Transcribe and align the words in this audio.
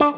Hola, 0.00 0.12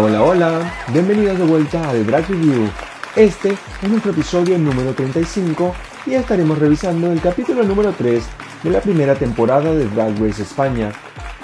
hola, 0.00 0.22
hola, 0.22 0.72
bienvenidos 0.92 1.38
de 1.38 1.44
vuelta 1.44 1.90
al 1.90 2.06
Drag 2.06 2.26
Review. 2.26 2.70
Este 3.14 3.50
es 3.82 3.88
nuestro 3.90 4.12
episodio 4.12 4.56
número 4.58 4.94
35 4.94 5.74
y 6.06 6.14
estaremos 6.14 6.58
revisando 6.58 7.12
el 7.12 7.20
capítulo 7.20 7.64
número 7.64 7.92
3 7.92 8.24
de 8.62 8.70
la 8.70 8.80
primera 8.80 9.14
temporada 9.14 9.74
de 9.74 9.86
Drag 9.88 10.18
Race 10.18 10.42
España. 10.42 10.90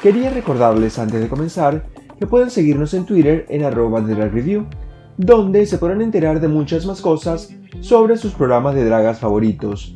Quería 0.04 0.28
recordarles 0.28 0.98
antes 0.98 1.18
de 1.18 1.30
comenzar 1.30 1.86
que 2.18 2.26
pueden 2.26 2.50
seguirnos 2.50 2.92
en 2.92 3.06
Twitter 3.06 3.46
en 3.48 3.64
arroba 3.64 4.02
Drag 4.02 4.34
Review, 4.34 4.66
donde 5.16 5.64
se 5.64 5.78
podrán 5.78 6.02
enterar 6.02 6.40
de 6.40 6.48
muchas 6.48 6.84
más 6.84 7.00
cosas 7.00 7.48
sobre 7.80 8.18
sus 8.18 8.34
programas 8.34 8.74
de 8.74 8.84
dragas 8.84 9.18
favoritos. 9.18 9.94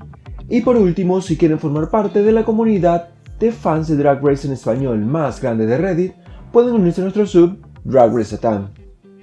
Y 0.48 0.62
por 0.62 0.78
último, 0.78 1.20
si 1.20 1.36
quieren 1.36 1.58
formar 1.58 1.90
parte 1.90 2.22
de 2.22 2.32
la 2.32 2.46
comunidad 2.46 3.10
de 3.38 3.52
fans 3.52 3.88
de 3.88 3.98
Drag 3.98 4.24
Race 4.24 4.46
en 4.46 4.54
español 4.54 5.04
más 5.04 5.42
grande 5.42 5.66
de 5.66 5.76
Reddit, 5.76 6.14
pueden 6.52 6.72
unirse 6.72 7.02
a 7.02 7.04
nuestro 7.04 7.26
sub 7.26 7.58
Drag 7.84 8.10
Race 8.10 8.30
Satan. 8.30 8.72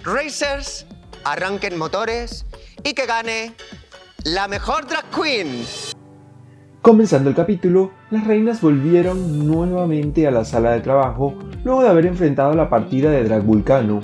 Racers, 0.03 0.85
arranquen 1.23 1.79
motores 1.79 2.45
y 2.83 2.93
que 2.93 3.07
gane 3.07 3.55
la 4.23 4.47
mejor 4.47 4.85
drag 4.85 5.05
queen. 5.09 5.65
Comenzando 6.85 7.31
el 7.31 7.35
capítulo, 7.35 7.93
las 8.11 8.27
reinas 8.27 8.61
volvieron 8.61 9.47
nuevamente 9.47 10.27
a 10.27 10.31
la 10.31 10.45
sala 10.45 10.73
de 10.73 10.81
trabajo 10.81 11.33
luego 11.63 11.81
de 11.81 11.89
haber 11.89 12.05
enfrentado 12.05 12.53
la 12.53 12.69
partida 12.69 13.09
de 13.09 13.23
Drag 13.23 13.41
Vulcano. 13.41 14.01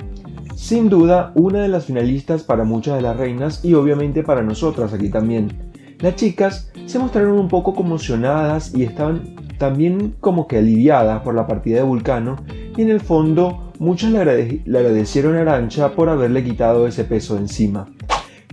Sin 0.56 0.88
duda, 0.88 1.30
una 1.36 1.62
de 1.62 1.68
las 1.68 1.84
finalistas 1.86 2.42
para 2.42 2.64
muchas 2.64 2.96
de 2.96 3.02
las 3.02 3.16
reinas 3.16 3.64
y 3.64 3.74
obviamente 3.74 4.24
para 4.24 4.42
nosotras 4.42 4.92
aquí 4.92 5.10
también. 5.10 5.72
Las 6.00 6.16
chicas 6.16 6.72
se 6.86 6.98
mostraron 6.98 7.38
un 7.38 7.46
poco 7.46 7.72
conmocionadas 7.72 8.74
y 8.74 8.82
estaban 8.82 9.36
también 9.58 10.16
como 10.18 10.48
que 10.48 10.58
aliviadas 10.58 11.22
por 11.22 11.36
la 11.36 11.46
partida 11.46 11.76
de 11.76 11.84
Vulcano 11.84 12.34
y 12.76 12.82
en 12.82 12.90
el 12.90 13.00
fondo 13.00 13.72
Muchos 13.82 14.12
le, 14.12 14.20
agradecieron 14.20 15.36
a 15.36 15.40
Arancha 15.40 15.90
por 15.90 16.08
haberle 16.08 16.44
quitado 16.44 16.86
ese 16.86 17.02
peso 17.02 17.36
encima. 17.36 17.88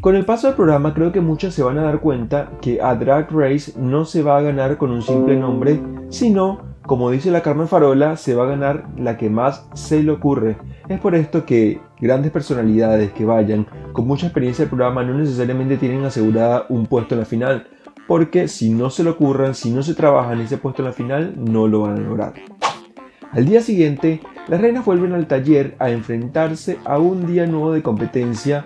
Con 0.02 0.16
el 0.16 0.24
paso 0.24 0.48
del 0.48 0.56
programa 0.56 0.94
creo 0.94 1.12
que 1.12 1.20
muchas 1.20 1.54
se 1.54 1.62
van 1.62 1.78
a 1.78 1.84
dar 1.84 2.00
cuenta 2.00 2.52
que 2.62 2.82
a 2.82 2.96
Drag 2.96 3.30
Race 3.32 3.74
no 3.78 4.06
se 4.06 4.22
va 4.24 4.38
a 4.38 4.42
ganar 4.42 4.78
con 4.78 4.92
un 4.92 5.02
simple 5.02 5.36
nombre, 5.36 5.82
sino, 6.08 6.62
como 6.86 7.12
dice 7.12 7.32
la 7.32 7.42
Carmen 7.42 7.68
Farola, 7.68 8.16
se 8.16 8.34
va 8.34 8.46
a 8.46 8.50
ganar 8.50 8.88
la 8.98 9.18
que 9.18 9.30
más 9.30 9.68
se 9.74 10.02
le 10.02 10.12
ocurre. 10.12 10.56
Es 10.88 11.02
por 11.02 11.16
esto 11.16 11.46
que 11.46 11.82
grandes 12.00 12.32
personalidades 12.32 13.12
que 13.12 13.26
vayan 13.26 13.68
con 13.92 14.08
mucha 14.08 14.28
experiencia 14.28 14.64
del 14.64 14.70
programa 14.70 15.04
no 15.04 15.16
necesariamente 15.16 15.76
tienen 15.76 16.06
asegurada 16.06 16.66
un 16.70 16.86
puesto 16.86 17.16
en 17.16 17.20
la 17.20 17.26
final, 17.26 17.68
porque 18.08 18.48
si 18.48 18.70
no 18.70 18.90
se 18.90 19.04
le 19.04 19.10
ocurran, 19.10 19.54
si 19.54 19.70
no 19.70 19.84
se 19.84 19.96
trabajan 19.96 20.40
ese 20.40 20.58
puesto 20.58 20.82
en 20.82 20.88
la 20.88 20.94
final, 20.94 21.34
no 21.36 21.68
lo 21.68 21.82
van 21.82 21.98
a 21.98 22.00
lograr. 22.00 22.34
Al 23.34 23.46
día 23.46 23.62
siguiente, 23.62 24.22
las 24.48 24.62
reinas 24.62 24.86
vuelven 24.86 25.12
al 25.12 25.28
taller 25.28 25.76
a 25.78 25.90
enfrentarse 25.90 26.78
a 26.86 27.00
un 27.00 27.28
día 27.28 27.46
nuevo 27.48 27.74
de 27.74 27.84
competencia 27.84 28.66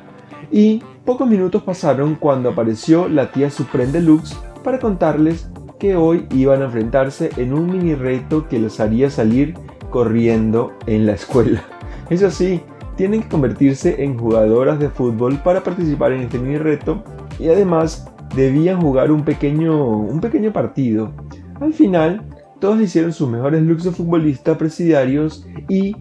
y 0.53 0.83
pocos 1.03 1.27
minutos 1.27 1.63
pasaron 1.63 2.15
cuando 2.15 2.49
apareció 2.49 3.09
la 3.09 3.31
tía 3.31 3.49
Supreme 3.49 3.91
Deluxe 3.91 4.37
para 4.63 4.79
contarles 4.79 5.49
que 5.79 5.95
hoy 5.95 6.27
iban 6.31 6.61
a 6.61 6.65
enfrentarse 6.65 7.31
en 7.37 7.53
un 7.53 7.71
mini 7.71 7.95
reto 7.95 8.47
que 8.47 8.59
los 8.59 8.79
haría 8.79 9.09
salir 9.09 9.55
corriendo 9.89 10.71
en 10.85 11.07
la 11.07 11.13
escuela. 11.13 11.63
Eso 12.09 12.29
sí, 12.29 12.61
tienen 12.95 13.23
que 13.23 13.29
convertirse 13.29 14.03
en 14.03 14.17
jugadoras 14.17 14.79
de 14.79 14.89
fútbol 14.89 15.39
para 15.43 15.63
participar 15.63 16.11
en 16.13 16.21
este 16.21 16.37
mini 16.37 16.59
reto 16.59 17.03
y 17.39 17.49
además 17.49 18.07
debían 18.35 18.79
jugar 18.79 19.11
un 19.11 19.25
pequeño, 19.25 19.97
un 19.97 20.21
pequeño 20.21 20.53
partido. 20.53 21.11
Al 21.59 21.73
final, 21.73 22.21
todos 22.59 22.79
hicieron 22.79 23.11
sus 23.11 23.27
mejores 23.27 23.63
looks 23.63 23.85
de 23.85 23.91
futbolista 23.91 24.55
presidiarios 24.57 25.47
y 25.67 25.95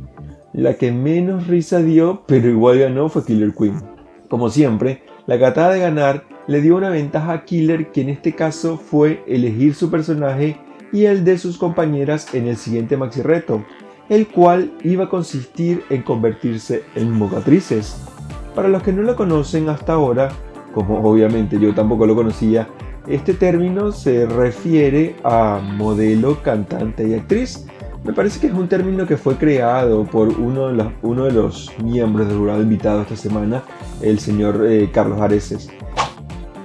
la 0.52 0.74
que 0.74 0.92
menos 0.92 1.46
risa 1.46 1.82
dio, 1.82 2.24
pero 2.26 2.50
igual 2.50 2.78
ganó, 2.78 3.08
fue 3.08 3.24
Killer 3.24 3.54
Queen. 3.54 3.91
Como 4.32 4.48
siempre, 4.48 5.02
la 5.26 5.38
catada 5.38 5.74
de 5.74 5.80
ganar 5.80 6.24
le 6.46 6.62
dio 6.62 6.76
una 6.76 6.88
ventaja 6.88 7.34
a 7.34 7.44
Killer, 7.44 7.92
que 7.92 8.00
en 8.00 8.08
este 8.08 8.34
caso 8.34 8.78
fue 8.78 9.22
elegir 9.26 9.74
su 9.74 9.90
personaje 9.90 10.56
y 10.90 11.04
el 11.04 11.22
de 11.22 11.36
sus 11.36 11.58
compañeras 11.58 12.34
en 12.34 12.48
el 12.48 12.56
siguiente 12.56 12.96
maxi 12.96 13.20
reto, 13.20 13.62
el 14.08 14.26
cual 14.26 14.72
iba 14.84 15.04
a 15.04 15.08
consistir 15.10 15.84
en 15.90 16.00
convertirse 16.00 16.82
en 16.94 17.10
mocatrices. 17.10 18.06
Para 18.54 18.68
los 18.68 18.82
que 18.82 18.94
no 18.94 19.02
lo 19.02 19.16
conocen 19.16 19.68
hasta 19.68 19.92
ahora, 19.92 20.30
como 20.72 21.02
obviamente 21.02 21.60
yo 21.60 21.74
tampoco 21.74 22.06
lo 22.06 22.14
conocía, 22.14 22.70
este 23.06 23.34
término 23.34 23.92
se 23.92 24.24
refiere 24.24 25.14
a 25.24 25.60
modelo, 25.62 26.42
cantante 26.42 27.06
y 27.06 27.12
actriz. 27.12 27.66
Me 28.04 28.12
parece 28.12 28.40
que 28.40 28.48
es 28.48 28.52
un 28.52 28.66
término 28.66 29.06
que 29.06 29.16
fue 29.16 29.36
creado 29.36 30.04
por 30.04 30.28
uno 30.28 30.66
de 30.66 31.32
los, 31.32 31.70
miembros 31.78 32.26
del 32.26 32.36
jurado 32.36 32.60
invitado 32.60 33.02
esta 33.02 33.14
semana, 33.14 33.62
el 34.00 34.18
señor 34.18 34.66
eh, 34.68 34.90
Carlos 34.92 35.20
Areces. 35.20 35.70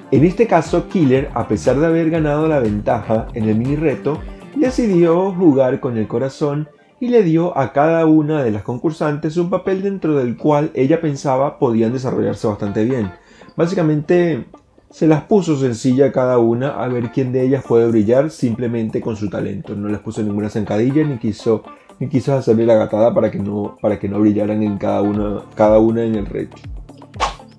En 0.09 0.25
este 0.25 0.47
caso, 0.47 0.89
Killer, 0.89 1.29
a 1.35 1.47
pesar 1.47 1.79
de 1.79 1.85
haber 1.85 2.09
ganado 2.09 2.47
la 2.47 2.59
ventaja 2.59 3.27
en 3.35 3.47
el 3.47 3.55
mini 3.55 3.75
reto, 3.75 4.19
decidió 4.55 5.31
jugar 5.31 5.79
con 5.79 5.97
el 5.97 6.07
corazón 6.07 6.69
y 6.99 7.09
le 7.09 7.21
dio 7.21 7.55
a 7.55 7.71
cada 7.71 8.07
una 8.07 8.41
de 8.41 8.49
las 8.49 8.63
concursantes 8.63 9.37
un 9.37 9.51
papel 9.51 9.83
dentro 9.83 10.15
del 10.15 10.37
cual 10.37 10.71
ella 10.73 11.01
pensaba 11.01 11.59
podían 11.59 11.93
desarrollarse 11.93 12.47
bastante 12.47 12.83
bien. 12.83 13.11
Básicamente 13.55 14.47
se 14.89 15.07
las 15.07 15.23
puso 15.23 15.57
sencilla 15.57 16.07
a 16.07 16.11
cada 16.11 16.37
una 16.39 16.69
a 16.69 16.87
ver 16.87 17.11
quién 17.11 17.31
de 17.31 17.43
ellas 17.43 17.63
puede 17.67 17.87
brillar 17.87 18.29
simplemente 18.29 19.01
con 19.01 19.15
su 19.15 19.29
talento. 19.29 19.75
No 19.75 19.89
les 19.89 19.99
puso 19.99 20.23
ninguna 20.23 20.49
zancadilla 20.49 21.03
ni 21.03 21.17
quiso, 21.17 21.63
ni 21.99 22.07
quiso 22.07 22.35
hacerle 22.35 22.65
la 22.65 22.75
gatada 22.75 23.13
para 23.13 23.29
que 23.29 23.39
no, 23.39 23.75
para 23.81 23.99
que 23.99 24.07
no 24.07 24.19
brillaran 24.19 24.63
en 24.63 24.77
cada 24.77 25.01
una, 25.01 25.41
cada 25.55 25.79
una 25.79 26.03
en 26.03 26.15
el 26.15 26.25
reto. 26.25 26.57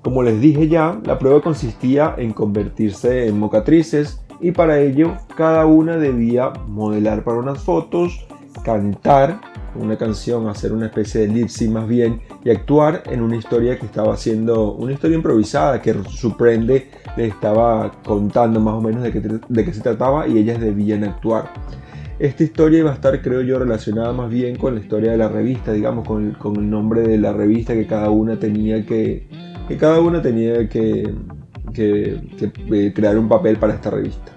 Como 0.03 0.22
les 0.22 0.41
dije 0.41 0.69
ya, 0.69 0.99
la 1.05 1.19
prueba 1.19 1.43
consistía 1.43 2.15
en 2.17 2.33
convertirse 2.33 3.27
en 3.27 3.38
mocatrices 3.38 4.22
y 4.41 4.53
para 4.53 4.78
ello 4.78 5.17
cada 5.37 5.67
una 5.67 5.97
debía 5.97 6.53
modelar 6.67 7.25
para 7.25 7.38
unas 7.38 7.62
fotos, 7.62 8.27
cantar 8.65 9.41
una 9.75 9.97
canción, 9.97 10.49
hacer 10.49 10.73
una 10.73 10.87
especie 10.87 11.23
de 11.23 11.29
lip 11.29 11.49
más 11.71 11.89
bien 11.89 12.21
y 12.45 12.51
actuar 12.51 13.03
en 13.06 13.23
una 13.23 13.37
historia 13.37 13.79
que 13.79 13.87
estaba 13.87 14.15
haciendo, 14.15 14.73
una 14.73 14.93
historia 14.93 15.17
improvisada 15.17 15.81
que 15.81 15.95
Suprende 16.09 16.91
le 17.17 17.27
estaba 17.27 17.93
contando 18.05 18.61
más 18.61 18.75
o 18.75 18.81
menos 18.81 19.03
de 19.03 19.12
qué, 19.12 19.21
de 19.21 19.73
se 19.73 19.81
trataba 19.81 20.27
y 20.27 20.39
ellas 20.39 20.61
debían 20.61 21.05
actuar. 21.05 21.51
Esta 22.19 22.43
historia 22.43 22.81
iba 22.81 22.91
a 22.91 22.95
estar, 22.95 23.23
creo 23.23 23.43
yo, 23.43 23.61
relacionada 23.61 24.12
más 24.12 24.29
bien 24.29 24.56
con 24.56 24.75
la 24.75 24.81
historia 24.81 25.12
de 25.12 25.19
la 25.19 25.29
revista, 25.29 25.73
digamos, 25.73 26.06
con 26.06 26.37
el, 26.56 26.71
nombre 26.71 27.03
de 27.03 27.17
la 27.17 27.33
revista 27.33 27.75
que 27.75 27.87
cada 27.87 28.11
una 28.11 28.39
tenía 28.39 28.85
que, 28.85 29.29
que 29.69 29.77
cada 29.77 30.00
una 30.00 30.21
tenía 30.21 30.69
que, 30.69 31.15
que, 31.73 32.21
eh, 32.73 32.93
crear 32.93 33.17
un 33.19 33.29
papel 33.29 33.56
para 33.59 33.75
esta 33.75 33.91
revista. 33.91 34.33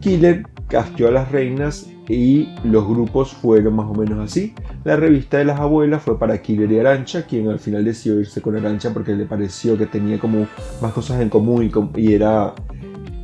Killer 0.00 0.46
castió 0.66 1.08
a 1.08 1.10
las 1.10 1.30
reinas 1.30 1.90
y 2.10 2.48
los 2.64 2.88
grupos 2.88 3.32
fueron 3.32 3.76
más 3.76 3.86
o 3.88 3.94
menos 3.94 4.18
así. 4.18 4.52
La 4.82 4.96
revista 4.96 5.38
de 5.38 5.44
las 5.44 5.60
abuelas 5.60 6.02
fue 6.02 6.18
para 6.18 6.42
Killer 6.42 6.70
y 6.72 6.80
Arancha, 6.80 7.22
quien 7.22 7.48
al 7.48 7.60
final 7.60 7.84
decidió 7.84 8.18
irse 8.18 8.42
con 8.42 8.56
Arancha 8.56 8.92
porque 8.92 9.14
le 9.14 9.26
pareció 9.26 9.78
que 9.78 9.86
tenía 9.86 10.18
como 10.18 10.48
más 10.82 10.92
cosas 10.92 11.20
en 11.20 11.28
común 11.28 11.70
y, 11.96 12.12
era, 12.12 12.52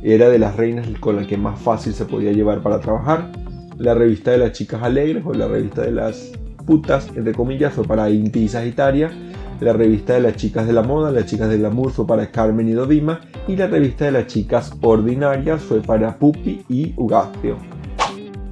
era 0.03 0.29
de 0.29 0.39
las 0.39 0.55
reinas 0.55 0.87
con 1.01 1.17
la 1.17 1.27
que 1.27 1.35
más 1.37 1.59
fácil 1.59 1.93
se 1.93 2.05
podía 2.05 2.31
llevar 2.31 2.61
para 2.61 2.79
trabajar. 2.79 3.29
La 3.77 3.93
revista 3.93 4.31
de 4.31 4.37
las 4.37 4.53
chicas 4.53 4.81
alegres 4.81 5.23
o 5.25 5.33
la 5.33 5.49
revista 5.49 5.81
de 5.81 5.91
las 5.91 6.31
putas, 6.65 7.09
entre 7.13 7.33
comillas, 7.33 7.73
fue 7.73 7.83
para 7.83 8.09
Inti 8.09 8.39
y 8.39 8.47
Sagitaria. 8.47 9.11
La 9.59 9.73
revista 9.73 10.13
de 10.13 10.21
las 10.21 10.35
chicas 10.37 10.65
de 10.65 10.71
la 10.71 10.83
moda, 10.83 11.11
las 11.11 11.25
chicas 11.25 11.49
del 11.49 11.59
glamour 11.59 11.91
fue 11.91 12.07
para 12.07 12.31
Carmen 12.31 12.69
y 12.69 12.73
Dovima. 12.73 13.19
Y 13.49 13.57
la 13.57 13.67
revista 13.67 14.05
de 14.05 14.11
las 14.11 14.27
chicas 14.27 14.71
ordinarias 14.81 15.61
fue 15.61 15.81
para 15.81 16.17
Pupi 16.17 16.63
y 16.69 16.93
Ugastio. 16.95 17.76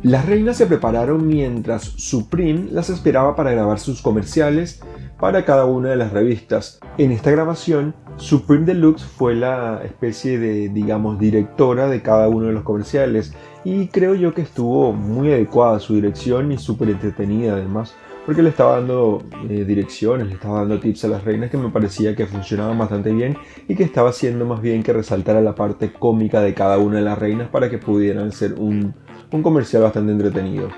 Las 0.06 0.28
reinas 0.28 0.58
se 0.58 0.68
prepararon 0.68 1.26
mientras 1.26 1.82
Supreme 1.82 2.68
las 2.70 2.92
esperaba 2.92 3.36
para 3.36 3.54
grabar 3.54 3.80
sus 3.80 4.04
comerciales 4.04 4.84
para 5.20 5.46
cada 5.46 5.66
una 5.66 5.90
de 5.90 5.96
las 5.96 6.14
revistas. 6.14 6.80
En 7.00 7.12
esta 7.12 7.32
grabación, 7.32 7.96
Supreme 8.18 8.68
Deluxe 8.68 9.04
fue 9.04 9.34
la 9.34 9.82
especie 9.84 10.38
de, 10.38 10.70
digamos, 10.70 11.18
directora 11.18 11.88
de 11.88 12.04
cada 12.04 12.30
uno 12.30 12.46
de 12.46 12.54
los 12.54 12.62
comerciales 12.62 13.34
y 13.64 13.88
creo 13.88 14.14
yo 14.14 14.36
que 14.36 14.44
estuvo 14.44 14.94
muy 14.94 15.32
adecuada 15.32 15.80
su 15.80 15.96
dirección 15.96 16.52
y 16.52 16.60
súper 16.60 16.92
entretenida 16.92 17.54
además 17.54 17.96
porque 18.26 18.42
le 18.42 18.50
estaba 18.50 18.78
dando 18.78 19.24
eh, 19.50 19.64
direcciones, 19.66 20.28
le 20.28 20.34
estaba 20.34 20.60
dando 20.60 20.80
tips 20.80 21.06
a 21.06 21.08
las 21.10 21.24
reinas 21.24 21.52
que 21.52 21.58
me 21.58 21.70
parecía 21.70 22.16
que 22.16 22.26
funcionaban 22.26 22.78
bastante 22.78 23.12
bien 23.12 23.38
y 23.68 23.76
que 23.76 23.84
estaba 23.84 24.10
haciendo 24.10 24.46
más 24.46 24.62
bien 24.62 24.82
que 24.82 24.94
resaltar 24.94 25.42
la 25.44 25.54
parte 25.54 25.94
cómica 25.94 26.42
de 26.42 26.54
cada 26.54 26.78
una 26.78 26.98
de 26.98 27.04
las 27.04 27.18
reinas 27.18 27.50
para 27.50 27.70
que 27.70 27.78
pudieran 27.78 28.32
ser 28.32 28.54
un, 28.54 28.96
un 29.32 29.44
comercial 29.44 29.84
bastante 29.84 30.12
entretenido. 30.12 30.70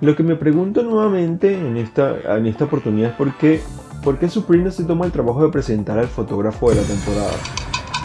Lo 0.00 0.14
que 0.14 0.22
me 0.22 0.36
pregunto 0.36 0.82
nuevamente 0.82 1.58
en 1.58 1.76
esta, 1.76 2.36
en 2.36 2.46
esta 2.46 2.64
oportunidad 2.64 3.10
es 3.10 3.16
por 3.16 3.36
qué, 3.36 3.60
por 4.02 4.18
qué 4.18 4.28
Supreme 4.28 4.70
se 4.70 4.84
toma 4.84 5.06
el 5.06 5.12
trabajo 5.12 5.42
de 5.44 5.50
presentar 5.50 5.98
al 5.98 6.08
fotógrafo 6.08 6.70
de 6.70 6.76
la 6.76 6.82
temporada. 6.82 7.32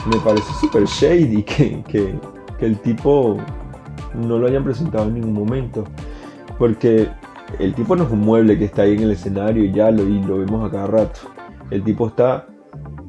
Me 0.10 0.18
parece 0.18 0.52
súper 0.60 0.86
shady 0.86 1.44
que, 1.44 1.84
que, 1.88 2.16
que 2.58 2.66
el 2.66 2.80
tipo 2.80 3.38
no 4.16 4.38
lo 4.38 4.48
hayan 4.48 4.64
presentado 4.64 5.08
en 5.08 5.16
ningún 5.16 5.34
momento. 5.34 5.84
Porque 6.58 7.10
el 7.60 7.74
tipo 7.74 7.96
no 7.96 8.04
es 8.04 8.12
un 8.12 8.22
mueble 8.22 8.58
que 8.58 8.66
está 8.66 8.84
ahí 8.84 8.94
en 8.94 9.04
el 9.04 9.12
escenario 9.12 9.64
y 9.64 9.72
ya 9.72 9.92
lo, 9.92 10.04
y 10.04 10.22
lo 10.24 10.40
vemos 10.40 10.68
a 10.68 10.72
cada 10.72 10.88
rato. 10.88 11.22
El 11.70 11.84
tipo 11.84 12.08
está 12.08 12.48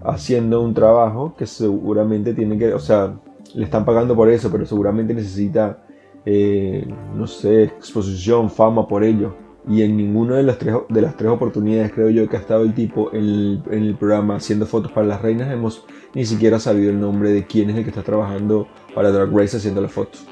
haciendo 0.05 0.61
un 0.61 0.75
trabajo 0.75 1.35
que 1.37 1.47
seguramente 1.47 2.35
tiene 2.35 2.59
que, 2.59 2.75
o 2.75 2.79
sea, 2.79 3.15
le 3.55 3.65
están 3.65 3.85
pagando 3.85 4.15
por 4.15 4.29
eso, 4.29 4.51
pero 4.51 4.67
seguramente 4.67 5.15
necesita, 5.15 5.85
eh, 6.25 6.87
no 7.15 7.27
sé, 7.27 7.65
exposición, 7.65 8.51
fama 8.51 8.87
por 8.87 9.05
ello. 9.05 9.35
Y 9.69 9.83
en 9.83 9.97
ninguna 9.97 10.37
de 10.37 10.43
las, 10.43 10.59
tres, 10.59 10.75
de 10.89 11.01
las 11.01 11.17
tres 11.17 11.31
oportunidades, 11.31 11.93
creo 11.93 12.11
yo, 12.11 12.29
que 12.29 12.37
ha 12.37 12.41
estado 12.41 12.65
el 12.65 12.75
tipo 12.75 13.13
en 13.13 13.25
el, 13.25 13.63
en 13.71 13.83
el 13.85 13.95
programa 13.95 14.37
haciendo 14.37 14.67
fotos 14.67 14.91
para 14.91 15.07
las 15.07 15.23
reinas, 15.23 15.53
hemos 15.53 15.85
ni 16.15 16.25
siquiera 16.25 16.59
sabido 16.59 16.91
el 16.91 17.01
nombre 17.01 17.31
de 17.31 17.47
quién 17.47 17.71
es 17.71 17.77
el 17.77 17.85
que 17.85 17.91
está 17.91 18.03
trabajando 18.03 18.67
para 18.95 19.13
Drag 19.13 19.31
Race 19.31 19.57
haciendo 19.57 19.81
las 19.81 19.93
fotos. 19.93 20.27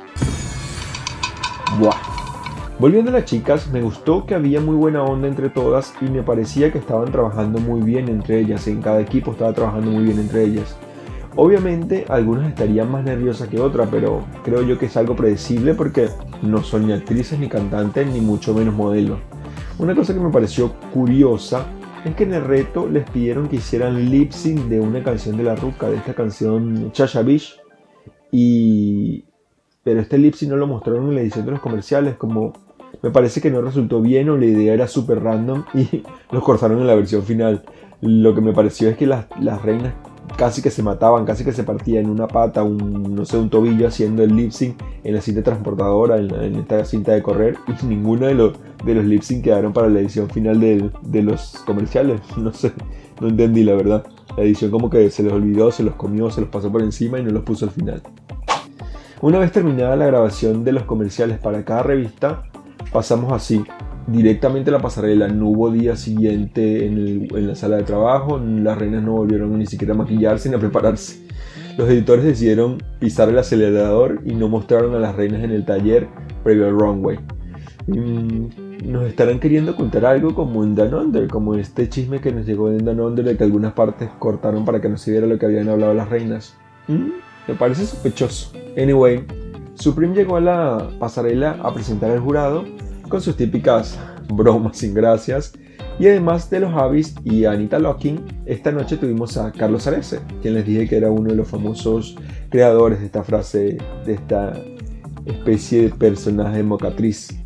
Buah. 1.79 2.20
Volviendo 2.81 3.11
a 3.11 3.13
las 3.13 3.27
chicas, 3.27 3.71
me 3.71 3.83
gustó 3.83 4.25
que 4.25 4.35
había 4.35 4.59
muy 4.59 4.75
buena 4.75 5.03
onda 5.03 5.29
entre 5.29 5.51
todas 5.51 5.93
y 6.01 6.07
me 6.07 6.23
parecía 6.23 6.73
que 6.73 6.79
estaban 6.79 7.13
trabajando 7.13 7.59
muy 7.59 7.83
bien 7.83 8.09
entre 8.09 8.41
ellas, 8.41 8.67
en 8.69 8.81
cada 8.81 9.03
equipo 9.03 9.33
estaba 9.33 9.53
trabajando 9.53 9.91
muy 9.91 10.05
bien 10.05 10.19
entre 10.19 10.45
ellas. 10.45 10.79
Obviamente 11.37 12.07
algunas 12.09 12.49
estarían 12.49 12.91
más 12.91 13.05
nerviosas 13.05 13.49
que 13.49 13.61
otras, 13.61 13.87
pero 13.91 14.25
creo 14.45 14.63
yo 14.63 14.79
que 14.79 14.87
es 14.87 14.97
algo 14.97 15.15
predecible 15.15 15.75
porque 15.75 16.09
no 16.41 16.63
son 16.63 16.87
ni 16.87 16.95
actrices 16.95 17.39
ni 17.39 17.51
cantantes 17.51 18.07
ni 18.07 18.23
mucho 18.23 18.55
menos 18.55 18.73
modelos. 18.73 19.19
Una 19.79 19.95
cosa 19.95 20.15
que 20.15 20.21
me 20.21 20.31
pareció 20.31 20.73
curiosa 20.95 21.67
es 22.07 22.15
que 22.15 22.25
en 22.25 22.33
el 22.33 22.45
reto 22.45 22.89
les 22.89 23.05
pidieron 23.11 23.49
que 23.49 23.57
hicieran 23.57 24.11
lip 24.11 24.33
sync 24.33 24.59
de 24.69 24.81
una 24.81 25.03
canción 25.03 25.37
de 25.37 25.43
la 25.43 25.55
Ruca, 25.55 25.91
de 25.91 25.99
esta 25.99 26.15
canción 26.15 26.93
Chacha 26.93 27.21
Beach, 27.21 27.61
y 28.33 29.27
pero 29.83 30.01
este 30.01 30.17
lip 30.17 30.33
sync 30.33 30.53
no 30.53 30.57
lo 30.57 30.67
mostraron 30.67 31.11
en 31.11 31.17
la 31.17 31.21
edición 31.21 31.45
de 31.45 31.53
los 31.53 31.61
comerciales 31.61 32.17
como 32.17 32.55
me 33.03 33.11
parece 33.11 33.41
que 33.41 33.51
no 33.51 33.63
resultó 33.63 34.01
bien 34.01 34.29
o 34.31 34.37
la 34.37 34.47
idea 34.47 34.75
era 34.75 34.87
súper 34.87 35.23
random 35.23 35.65
y 35.75 36.03
los 36.31 36.43
cortaron 36.43 36.81
en 36.81 36.87
la 36.87 36.95
versión 36.95 37.23
final. 37.23 37.63
Lo 38.01 38.35
que 38.35 38.41
me 38.41 38.53
pareció 38.53 38.89
es 38.89 38.97
que 38.97 39.07
las, 39.07 39.27
las, 39.41 39.61
reinas 39.63 39.93
casi 40.37 40.63
que 40.63 40.71
se 40.71 40.83
mataban, 40.83 41.27
casi 41.27 41.45
que 41.45 41.53
se 41.53 41.65
partían 41.65 42.09
una 42.09 42.27
pata, 42.27 42.63
un, 42.63 43.15
no 43.15 43.25
sé, 43.27 43.37
un 43.37 43.51
tobillo 43.51 43.87
haciendo 43.87 44.23
el 44.23 44.35
lip 44.35 44.53
sync 44.53 44.81
en 45.05 45.15
la 45.15 45.21
cinta 45.21 45.43
transportadora, 45.43 46.17
en, 46.17 46.57
esta 46.57 46.85
cinta 46.87 47.13
de 47.13 47.23
correr, 47.23 47.59
y 47.69 47.87
ninguno 47.87 48.27
de 48.27 48.35
los, 48.35 48.53
de 48.85 48.95
los 48.95 49.05
lip 49.05 49.23
sync 49.23 49.45
quedaron 49.45 49.73
para 49.73 49.89
la 49.89 50.01
edición 50.01 50.31
final 50.31 50.61
de, 50.61 50.91
de 51.03 51.23
los 51.23 51.63
comerciales. 51.67 52.21
No 52.39 52.53
sé, 52.53 52.73
no 53.21 53.29
entendí 53.29 53.65
la 53.65 53.75
verdad. 53.75 54.07
La 54.37 54.45
edición 54.45 54.71
como 54.71 54.89
que 54.89 55.11
se 55.11 55.23
les 55.23 55.33
olvidó, 55.33 55.71
se 55.73 55.83
los 55.83 55.95
comió, 55.97 56.31
se 56.31 56.41
los 56.41 56.49
pasó 56.49 56.73
por 56.73 56.83
encima 56.83 57.19
y 57.19 57.25
no 57.25 57.31
los 57.31 57.43
puso 57.43 57.67
al 57.67 57.73
final. 57.73 58.03
Una 59.21 59.39
vez 59.39 59.53
terminada 59.53 59.97
la 59.97 60.07
grabación 60.07 60.65
de 60.65 60.73
los 60.73 60.85
comerciales 60.85 61.39
para 61.39 61.63
cada 61.63 61.83
revista, 61.83 62.45
pasamos 62.93 63.33
así, 63.33 63.65
directamente 64.07 64.71
a 64.71 64.75
la 64.75 64.81
pasarela. 64.81 65.29
No 65.29 65.49
hubo 65.49 65.71
día 65.71 65.97
siguiente 65.97 66.87
en, 66.87 67.29
la 67.47 67.55
sala 67.55 67.77
de 67.77 67.85
trabajo, 67.85 68.39
las 68.39 68.79
reinas 68.79 69.03
no 69.03 69.13
volvieron 69.13 69.59
ni 69.59 69.67
siquiera 69.67 69.95
a 69.95 69.97
maquillarse 69.97 70.49
ni 70.49 70.57
a 70.57 70.59
prepararse. 70.59 71.27
Los 71.77 71.89
editores 71.89 72.25
decidieron 72.25 72.83
pisar 72.99 73.29
el 73.29 73.39
acelerador 73.39 74.21
y 74.25 74.35
no 74.35 74.49
mostraron 74.49 74.95
a 74.95 74.99
las 74.99 75.15
reinas 75.15 75.43
en 75.43 75.53
el 75.53 75.65
taller 75.65 76.09
previo 76.43 76.67
al 76.67 76.79
runway. 76.79 77.19
Mm, 77.87 78.91
nos 78.91 79.05
estarán 79.05 79.41
queriendo 79.41 79.73
ocultar 79.73 80.05
algo 80.05 80.35
como 80.35 80.63
en 80.65 80.75
Dan 80.75 80.95
Under, 80.95 81.29
como 81.29 81.55
este 81.55 81.89
chisme 81.89 82.21
que 82.21 82.33
nos 82.33 82.47
llegó 82.47 82.71
en 82.71 82.85
Dan 82.85 83.01
Under 83.01 83.25
de 83.25 83.37
que 83.37 83.45
algunas 83.45 83.73
partes 83.73 84.09
cortaron 84.19 84.65
para 84.65 84.81
que 84.81 84.89
no 84.89 84.97
se 84.97 85.11
viera 85.11 85.27
lo 85.27 85.39
que 85.39 85.47
habían 85.47 85.69
hablado 85.69 85.95
las 85.95 86.09
reinas. 86.09 86.57
Mm, 86.89 87.11
me 87.49 87.55
parece 87.55 87.87
sospechoso. 87.87 88.53
Anyway, 88.77 89.25
Supreme 89.81 90.15
llegó 90.15 90.37
a 90.37 90.43
la 90.43 90.91
pasarela 90.99 91.53
a 91.63 91.73
presentar 91.73 92.11
al 92.11 92.21
jurado 92.21 92.67
con 93.09 93.23
sus 93.23 93.35
típicas 93.35 93.99
bromas 94.29 94.77
sin 94.77 94.93
gracias. 94.93 95.55
Y 95.99 96.07
además 96.07 96.51
de 96.51 96.61
los 96.61 96.73
Javis 96.73 97.15
y 97.25 97.47
Anita 97.47 97.79
Locking, 97.79 98.21
esta 98.45 98.73
noche 98.73 98.99
tuvimos 98.99 99.39
a 99.39 99.51
Carlos 99.53 99.87
Arese, 99.87 100.21
quien 100.43 100.53
les 100.53 100.67
dije 100.67 100.87
que 100.87 100.99
era 100.99 101.11
uno 101.11 101.31
de 101.31 101.37
los 101.37 101.49
famosos 101.49 102.15
creadores 102.51 103.01
de 103.01 103.07
esta 103.07 103.25
frase, 103.25 103.79
de 104.05 104.13
esta 104.13 104.53
especie 105.25 105.85
de 105.85 105.91
personaje 105.91 106.63
mocatriz. 106.63 107.41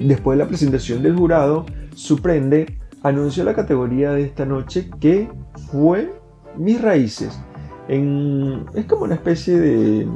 Después 0.00 0.38
de 0.38 0.44
la 0.44 0.48
presentación 0.48 1.02
del 1.02 1.16
jurado, 1.16 1.66
Suprende 1.96 2.78
anunció 3.02 3.42
la 3.42 3.54
categoría 3.54 4.12
de 4.12 4.22
esta 4.22 4.46
noche 4.46 4.88
que 5.00 5.28
fue 5.72 6.12
Mis 6.56 6.80
Raíces. 6.80 7.40
es 7.88 8.84
como 8.86 9.02
una 9.02 9.14
especie 9.14 9.58
de 9.58 10.06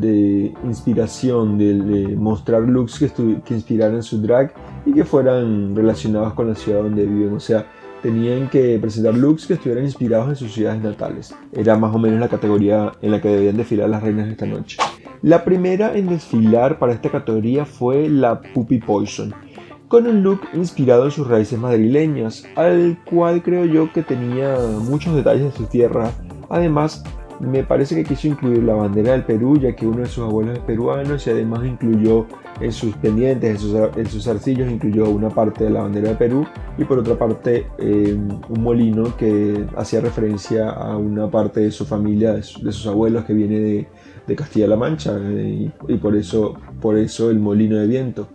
de 0.00 0.54
inspiración, 0.64 1.58
de, 1.58 2.16
mostrar 2.16 2.62
looks 2.62 2.98
que, 2.98 3.40
que 3.42 3.54
inspiraran 3.54 4.02
su 4.02 4.20
drag 4.20 4.52
y 4.84 4.92
que 4.92 5.04
fueran 5.04 5.74
relacionados 5.74 6.34
con 6.34 6.48
la 6.48 6.54
ciudad 6.54 6.82
donde 6.82 7.06
viven. 7.06 7.34
O 7.34 7.40
sea, 7.40 7.66
tenían 8.02 8.48
que 8.48 8.78
presentar 8.80 9.14
looks 9.14 9.46
que 9.46 9.54
estuvieran 9.54 9.84
inspirados 9.84 10.28
en 10.28 10.36
sus 10.36 10.52
ciudades 10.52 10.82
natales. 10.82 11.34
Era 11.52 11.76
más 11.76 11.94
o 11.94 11.98
menos 11.98 12.20
la 12.20 12.28
categoría 12.28 12.92
en 13.02 13.10
la 13.10 13.20
que 13.20 13.28
debían 13.28 13.56
desfilar 13.56 13.88
las 13.88 14.02
reinas 14.02 14.28
esta 14.28 14.46
noche. 14.46 14.78
La 15.22 15.44
primera 15.44 15.96
en 15.96 16.08
desfilar 16.08 16.78
para 16.78 16.92
esta 16.92 17.10
categoría 17.10 17.64
fue 17.64 18.08
la 18.08 18.40
Puppy 18.40 18.78
Poison, 18.78 19.34
con 19.88 20.06
un 20.06 20.22
look 20.22 20.40
inspirado 20.52 21.06
en 21.06 21.10
sus 21.10 21.26
raíces 21.26 21.58
madrileñas, 21.58 22.44
al 22.54 22.98
cual 23.10 23.42
creo 23.42 23.64
yo 23.64 23.92
que 23.92 24.02
tenía 24.02 24.56
muchos 24.82 25.14
detalles 25.14 25.44
de 25.44 25.52
su 25.52 25.64
tierra. 25.64 26.10
Además, 26.48 27.02
me 27.40 27.64
parece 27.64 27.94
que 27.94 28.04
quiso 28.04 28.28
incluir 28.28 28.62
la 28.62 28.74
bandera 28.74 29.12
del 29.12 29.24
Perú, 29.24 29.58
ya 29.58 29.74
que 29.74 29.86
uno 29.86 29.98
de 29.98 30.06
sus 30.06 30.24
abuelos 30.24 30.58
es 30.58 30.64
peruano, 30.64 31.16
y 31.24 31.30
además 31.30 31.64
incluyó 31.64 32.26
en 32.60 32.72
sus 32.72 32.96
pendientes, 32.96 33.50
en 33.50 34.06
sus, 34.08 34.26
en 34.26 34.30
arcillos, 34.36 34.70
incluyó 34.70 35.08
una 35.10 35.28
parte 35.28 35.64
de 35.64 35.70
la 35.70 35.82
bandera 35.82 36.10
de 36.10 36.14
Perú 36.16 36.46
y 36.78 36.84
por 36.84 36.98
otra 36.98 37.18
parte 37.18 37.66
em, 37.78 38.28
un 38.48 38.62
molino 38.62 39.16
que 39.16 39.66
hacía 39.76 40.00
referencia 40.00 40.70
a 40.70 40.96
una 40.96 41.30
parte 41.30 41.60
de 41.60 41.70
su 41.70 41.84
familia, 41.84 42.32
de, 42.32 42.42
sus 42.42 42.86
abuelos 42.86 43.24
que 43.24 43.34
viene 43.34 43.86
de, 44.26 44.34
Castilla-La 44.34 44.76
Mancha, 44.76 45.18
y, 45.18 45.72
y, 45.86 45.96
por, 45.98 46.16
eso, 46.16 46.56
por 46.80 46.98
eso 46.98 47.30
el 47.30 47.38
molino 47.38 47.76
de 47.76 47.86
viento. 47.86 48.28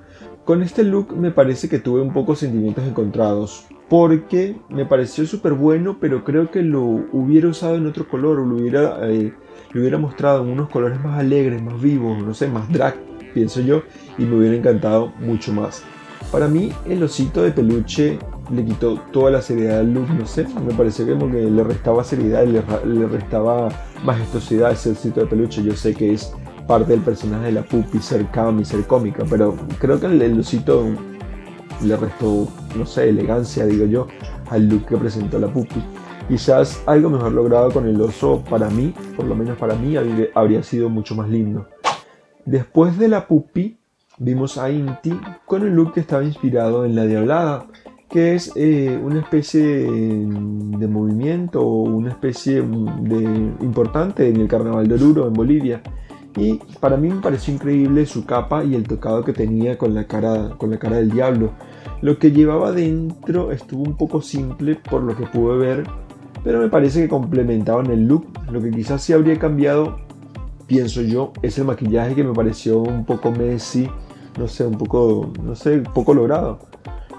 Con 0.46 0.64
este 0.64 0.84
look 0.84 1.16
me 1.16 1.32
parece 1.32 1.68
que 1.68 1.80
tuve 1.80 2.02
un 2.02 2.14
poco 2.14 2.36
sentimientos 2.36 2.86
encontrados 2.88 3.68
porque 3.92 4.56
me 4.70 4.86
pareció 4.86 5.26
súper 5.26 5.52
bueno, 5.52 5.98
pero 6.00 6.24
creo 6.24 6.50
que 6.50 6.62
lo 6.62 6.82
hubiera 6.82 7.50
usado 7.50 7.76
en 7.76 7.86
otro 7.86 8.08
color, 8.08 8.40
o 8.40 8.46
lo 8.46 8.56
hubiera, 8.56 8.98
eh, 9.10 9.34
lo 9.74 9.82
hubiera 9.82 9.98
mostrado 9.98 10.46
en 10.46 10.50
unos 10.50 10.70
colores 10.70 10.98
más 11.04 11.20
alegres, 11.20 11.62
más 11.62 11.82
vivos, 11.82 12.24
no 12.24 12.34
sé, 12.34 12.48
más 12.48 12.72
drag, 12.72 12.96
pienso 13.34 13.60
yo, 13.60 13.84
y 14.18 14.24
me 14.24 14.38
hubiera 14.38 14.56
encantado 14.56 15.12
mucho 15.20 15.52
más. 15.52 15.84
Para 16.32 16.48
mí, 16.48 16.72
el 16.88 17.04
osito 17.04 17.44
de 17.44 17.52
peluche 17.52 18.18
le 18.50 18.64
quitó 18.64 18.98
toda 19.12 19.30
la 19.30 19.42
seriedad 19.42 19.82
al 19.82 19.94
look, 19.94 20.08
no 20.18 20.26
sé, 20.26 20.48
me 20.66 20.74
pareció 20.74 21.06
que 21.06 21.14
le 21.14 21.64
restaba 21.66 22.06
seriedad, 22.06 22.46
le, 22.46 23.08
restaba 23.08 23.68
majestuosidad 24.06 24.72
ese 24.72 24.92
osito 24.92 25.20
de 25.20 25.26
peluche. 25.26 25.64
Yo 25.64 25.76
sé 25.76 25.94
que 25.94 26.14
es 26.14 26.32
parte 26.66 26.94
del 26.94 27.02
personaje 27.02 27.48
de 27.48 27.52
la 27.52 27.64
puppy 27.64 28.00
ser 28.00 28.26
calm 28.28 28.62
y 28.62 28.64
ser 28.64 28.88
cómica, 28.88 29.26
pero 29.30 29.54
creo 29.80 30.00
que 30.00 30.06
el, 30.06 30.22
el 30.22 30.40
osito 30.40 30.88
le 31.84 31.98
restó, 31.98 32.48
no 32.78 32.86
sé, 32.86 33.10
elegancia, 33.10 33.66
digo 33.66 33.86
yo, 33.86 34.08
al 34.50 34.68
look 34.68 34.86
que 34.86 34.98
presentó 34.98 35.40
la 35.40 35.52
Puppy. 35.52 35.82
Quizás 36.28 36.82
algo 36.86 37.10
mejor 37.10 37.32
logrado 37.34 37.72
con 37.72 37.88
el 37.88 38.00
oso 38.00 38.44
para 38.50 38.70
mí, 38.70 38.94
por 39.16 39.26
lo 39.26 39.36
menos 39.36 39.58
para 39.58 39.76
mí, 39.76 39.96
habría 40.34 40.64
sido 40.64 40.90
mucho 40.90 41.16
más 41.16 41.30
lindo. 41.30 41.68
Después 42.46 42.98
de 42.98 43.08
la 43.08 43.28
Puppy, 43.28 43.78
vimos 44.18 44.58
a 44.58 44.70
Inti 44.70 45.20
con 45.46 45.64
un 45.64 45.76
look 45.76 45.94
que 45.94 46.00
estaba 46.00 46.24
inspirado 46.24 46.86
en 46.86 46.96
la 46.96 47.06
Diablada, 47.06 47.68
que 48.10 48.36
es 48.36 48.52
eh, 48.56 49.00
una 49.02 49.22
especie 49.22 49.62
de, 49.62 50.88
movimiento 50.88 51.62
o 51.62 51.84
una 51.84 52.10
especie 52.10 52.62
de 52.62 53.24
importante 53.62 54.28
en 54.28 54.38
el 54.38 54.48
Carnaval 54.48 54.88
de 54.88 54.96
Oruro 54.96 55.28
en 55.28 55.34
Bolivia. 55.34 55.82
Y 56.38 56.60
para 56.80 56.98
mí 56.98 57.10
me 57.10 57.22
pareció 57.22 57.54
increíble 57.54 58.06
su 58.06 58.26
capa 58.26 58.64
y 58.64 58.76
el 58.76 58.88
tocado 58.88 59.24
que 59.24 59.34
tenía 59.34 59.78
con 59.78 59.94
la 59.94 60.06
cara, 60.06 60.52
con 60.58 60.70
la 60.70 60.80
cara 60.80 60.98
del 60.98 61.12
diablo. 61.12 61.52
Lo 62.02 62.18
que 62.20 62.32
llevaba 62.32 62.72
dentro 62.72 63.52
estuvo 63.52 63.84
un 63.84 63.98
poco 63.98 64.22
simple 64.22 64.76
por 64.76 65.04
lo 65.04 65.16
que 65.16 65.26
pude 65.26 65.58
ver, 65.58 65.84
pero 66.44 66.60
me 66.60 66.70
parece 66.70 67.02
que 67.02 67.10
complementaban 67.10 67.88
el 67.88 68.08
look. 68.08 68.26
Lo 68.50 68.62
que 68.62 68.72
quizás 68.72 69.02
sí 69.02 69.14
habría 69.14 69.38
cambiado, 69.38 69.98
pienso 70.68 71.02
yo, 71.02 71.34
es 71.42 71.58
el 71.58 71.66
maquillaje 71.66 72.16
que 72.16 72.24
me 72.24 72.34
pareció 72.34 72.80
un 72.80 73.06
poco 73.06 73.32
messy, 73.32 73.90
no 74.40 74.48
sé, 74.48 74.66
un 74.66 74.78
poco, 74.78 75.32
no 75.44 75.56
sé, 75.56 75.80
poco 75.94 76.14
logrado. 76.14 76.60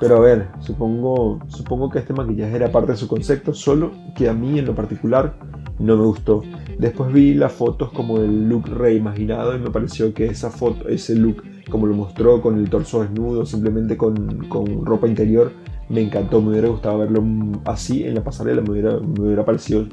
Pero 0.00 0.16
a 0.16 0.20
ver, 0.20 0.48
supongo, 0.58 1.38
supongo 1.46 1.88
que 1.90 2.00
este 2.00 2.12
maquillaje 2.12 2.56
era 2.56 2.72
parte 2.72 2.92
de 2.92 2.98
su 2.98 3.06
concepto, 3.06 3.54
solo 3.54 3.92
que 4.16 4.28
a 4.28 4.32
mí 4.32 4.58
en 4.58 4.66
lo 4.66 4.74
particular 4.74 5.34
no 5.78 5.96
me 5.96 6.04
gustó. 6.04 6.42
Después 6.82 7.12
vi 7.12 7.34
las 7.34 7.52
fotos 7.52 7.92
como 7.92 8.18
el 8.18 8.48
look 8.48 8.66
reimaginado 8.66 9.54
y 9.54 9.60
me 9.60 9.70
pareció 9.70 10.12
que 10.12 10.26
esa 10.26 10.50
foto, 10.50 10.88
ese 10.88 11.14
look 11.14 11.44
como 11.70 11.86
lo 11.86 11.94
mostró 11.94 12.42
con 12.42 12.58
el 12.58 12.68
torso 12.68 13.02
desnudo, 13.02 13.46
simplemente 13.46 13.96
con, 13.96 14.84
ropa 14.84 15.06
interior, 15.06 15.52
me 15.88 16.00
encantó, 16.00 16.42
me 16.42 16.50
hubiera 16.50 16.66
gustado 16.66 16.98
verlo 16.98 17.22
así 17.66 18.02
en 18.02 18.16
la 18.16 18.24
pasarela, 18.24 18.62
me 18.62 18.70
hubiera 18.72 19.44
parecido 19.44 19.86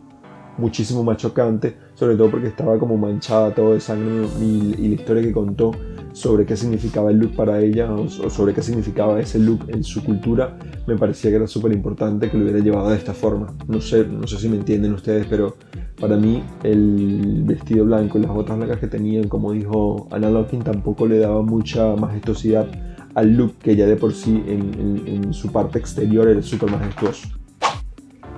muchísimo 0.59 1.03
más 1.03 1.17
chocante, 1.17 1.75
sobre 1.95 2.15
todo 2.15 2.29
porque 2.29 2.47
estaba 2.47 2.77
como 2.77 2.97
manchada 2.97 3.53
todo 3.53 3.73
de 3.73 3.79
sangre 3.79 4.27
y, 4.41 4.89
la 4.89 4.95
historia 4.95 5.23
que 5.23 5.31
contó 5.31 5.71
sobre 6.11 6.45
qué 6.45 6.55
significaba 6.55 7.11
el 7.11 7.17
look 7.17 7.35
para 7.35 7.59
ella 7.59 7.91
o, 7.93 8.07
sobre 8.09 8.53
qué 8.53 8.61
significaba 8.61 9.19
ese 9.19 9.39
look 9.39 9.65
en 9.69 9.83
su 9.83 10.03
cultura, 10.03 10.57
me 10.87 10.97
parecía 10.97 11.29
que 11.29 11.37
era 11.37 11.47
súper 11.47 11.71
importante 11.71 12.29
que 12.29 12.37
lo 12.37 12.43
hubiera 12.43 12.59
llevado 12.59 12.89
de 12.89 12.97
esta 12.97 13.13
forma. 13.13 13.55
No 13.67 13.79
sé, 13.79 14.05
no 14.05 14.27
sé 14.27 14.37
si 14.37 14.49
me 14.49 14.57
entienden 14.57 14.93
ustedes, 14.93 15.25
pero 15.27 15.55
para 15.99 16.17
mí 16.17 16.43
el 16.63 17.43
vestido 17.45 17.85
blanco 17.85 18.17
y 18.17 18.21
las 18.21 18.31
botas 18.31 18.57
blancas 18.57 18.79
que 18.79 18.87
tenían, 18.87 19.27
como 19.27 19.53
dijo 19.53 20.07
Anna 20.11 20.29
Locking, 20.29 20.63
tampoco 20.63 21.07
le 21.07 21.19
daba 21.19 21.41
mucha 21.41 21.95
majestuosidad 21.95 22.67
al 23.15 23.33
look 23.35 23.57
que 23.59 23.75
ya 23.75 23.85
de 23.85 23.95
por 23.95 24.13
sí 24.13 24.43
en, 24.47 25.03
en 25.05 25.33
su 25.33 25.51
parte 25.51 25.79
exterior 25.79 26.27
era 26.27 26.41
súper 26.41 26.71
majestuoso. 26.71 27.38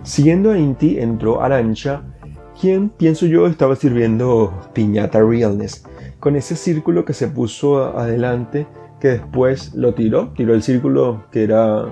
Siguiendo 0.03 0.51
a 0.51 0.57
Inti 0.57 0.99
entró 0.99 1.41
Arancha, 1.43 2.01
quien 2.59 2.89
pienso 2.89 3.27
yo 3.27 3.45
estaba 3.45 3.75
sirviendo 3.75 4.51
piñata 4.73 5.19
realness, 5.21 5.83
con 6.19 6.35
ese 6.35 6.55
círculo 6.55 7.05
que 7.05 7.13
se 7.13 7.27
puso 7.27 7.97
adelante 7.97 8.67
que 8.99 9.09
después 9.09 9.73
lo 9.75 9.93
tiró, 9.93 10.29
tiró 10.35 10.53
el 10.53 10.63
círculo 10.63 11.25
que 11.31 11.43
era 11.43 11.85